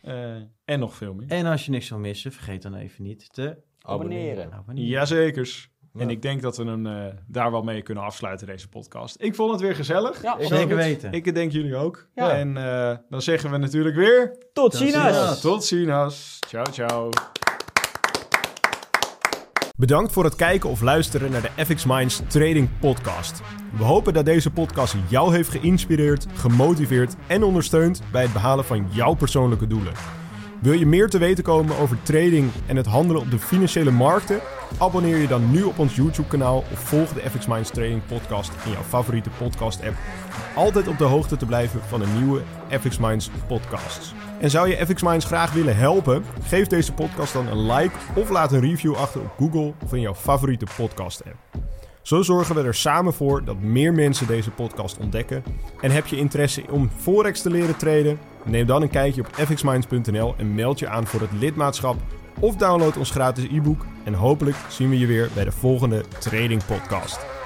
Eh, 0.01 0.35
en 0.65 0.79
nog 0.79 0.93
veel 0.95 1.13
meer. 1.13 1.27
en 1.29 1.45
als 1.45 1.65
je 1.65 1.71
niks 1.71 1.89
wil 1.89 1.99
missen, 1.99 2.31
vergeet 2.31 2.61
dan 2.61 2.75
even 2.75 3.03
niet 3.03 3.33
te 3.33 3.57
Abonneren. 3.81 4.53
abonneren. 4.53 4.89
Jazekers. 4.89 5.71
En 5.97 6.09
ik 6.09 6.21
denk 6.21 6.41
dat 6.41 6.57
we 6.57 6.63
hem 6.63 6.85
eh, 6.85 6.93
daar 7.27 7.51
wel 7.51 7.61
mee 7.61 7.81
kunnen 7.81 8.03
afsluiten, 8.03 8.47
deze 8.47 8.69
podcast. 8.69 9.15
Ik 9.19 9.35
vond 9.35 9.51
het 9.51 9.61
weer 9.61 9.75
gezellig. 9.75 10.21
Ja, 10.21 10.35
Zeker 10.39 10.53
absoluut. 10.53 10.75
weten. 10.75 11.11
Ik 11.11 11.33
denk 11.35 11.51
jullie 11.51 11.75
ook. 11.75 12.07
Ja. 12.15 12.31
En 12.31 12.57
eh, 12.57 12.97
dan 13.09 13.21
zeggen 13.21 13.51
we 13.51 13.57
natuurlijk 13.57 13.95
weer... 13.95 14.37
Tot 14.53 14.75
ziens. 14.75 15.41
Tot 15.41 15.63
ziens. 15.63 16.39
Ciao, 16.47 16.65
ciao. 16.71 17.09
Bedankt 19.77 20.11
voor 20.13 20.23
het 20.23 20.35
kijken 20.35 20.69
of 20.69 20.81
luisteren 20.81 21.31
naar 21.31 21.41
de 21.41 21.65
FX 21.65 21.85
Minds 21.85 22.21
Trading 22.27 22.69
Podcast. 22.79 23.41
We 23.77 23.83
hopen 23.83 24.13
dat 24.13 24.25
deze 24.25 24.51
podcast 24.51 24.95
jou 25.09 25.35
heeft 25.35 25.49
geïnspireerd, 25.49 26.25
gemotiveerd 26.33 27.15
en 27.27 27.43
ondersteund 27.43 28.01
bij 28.11 28.21
het 28.21 28.33
behalen 28.33 28.65
van 28.65 28.87
jouw 28.91 29.13
persoonlijke 29.13 29.67
doelen. 29.67 29.93
Wil 30.61 30.73
je 30.73 30.85
meer 30.85 31.09
te 31.09 31.17
weten 31.17 31.43
komen 31.43 31.77
over 31.77 31.97
trading 32.03 32.51
en 32.65 32.75
het 32.75 32.85
handelen 32.85 33.21
op 33.21 33.31
de 33.31 33.39
financiële 33.39 33.91
markten? 33.91 34.39
Abonneer 34.77 35.17
je 35.17 35.27
dan 35.27 35.51
nu 35.51 35.63
op 35.63 35.79
ons 35.79 35.95
YouTube-kanaal 35.95 36.57
of 36.57 36.79
volg 36.79 37.13
de 37.13 37.29
FX 37.29 37.47
Minds 37.47 37.69
Trading 37.69 38.05
Podcast 38.05 38.51
in 38.65 38.71
jouw 38.71 38.81
favoriete 38.81 39.29
podcast-app. 39.37 39.95
Altijd 40.55 40.87
op 40.87 40.97
de 40.97 41.03
hoogte 41.03 41.37
te 41.37 41.45
blijven 41.45 41.81
van 41.87 41.99
de 41.99 42.07
nieuwe 42.17 42.41
FX 42.69 42.97
Minds 42.97 43.29
podcasts. 43.47 44.13
En 44.39 44.49
zou 44.49 44.69
je 44.69 44.85
FX 44.85 45.03
Minds 45.03 45.25
graag 45.25 45.53
willen 45.53 45.77
helpen? 45.77 46.23
Geef 46.41 46.67
deze 46.67 46.93
podcast 46.93 47.33
dan 47.33 47.47
een 47.47 47.71
like 47.71 47.95
of 48.15 48.29
laat 48.29 48.51
een 48.51 48.61
review 48.61 48.95
achter 48.95 49.21
op 49.21 49.33
Google 49.37 49.73
of 49.83 49.93
in 49.93 50.01
jouw 50.01 50.15
favoriete 50.15 50.65
podcast-app. 50.77 51.35
Zo 52.01 52.21
zorgen 52.21 52.55
we 52.55 52.63
er 52.63 52.75
samen 52.75 53.13
voor 53.13 53.45
dat 53.45 53.59
meer 53.59 53.93
mensen 53.93 54.27
deze 54.27 54.51
podcast 54.51 54.97
ontdekken. 54.97 55.43
En 55.81 55.91
heb 55.91 56.05
je 56.05 56.17
interesse 56.17 56.63
om 56.69 56.89
Forex 56.97 57.41
te 57.41 57.49
leren 57.49 57.77
traden? 57.77 58.19
Neem 58.47 58.65
dan 58.65 58.81
een 58.81 58.89
kijkje 58.89 59.21
op 59.21 59.27
fxminds.nl 59.33 60.35
en 60.37 60.55
meld 60.55 60.79
je 60.79 60.87
aan 60.87 61.07
voor 61.07 61.21
het 61.21 61.31
lidmaatschap. 61.39 61.95
Of 62.39 62.55
download 62.55 62.97
ons 62.97 63.11
gratis 63.11 63.47
e-book. 63.51 63.85
En 64.03 64.13
hopelijk 64.13 64.55
zien 64.69 64.89
we 64.89 64.99
je 64.99 65.05
weer 65.05 65.29
bij 65.33 65.43
de 65.43 65.51
volgende 65.51 66.03
Trading 66.19 66.65
Podcast. 66.65 67.36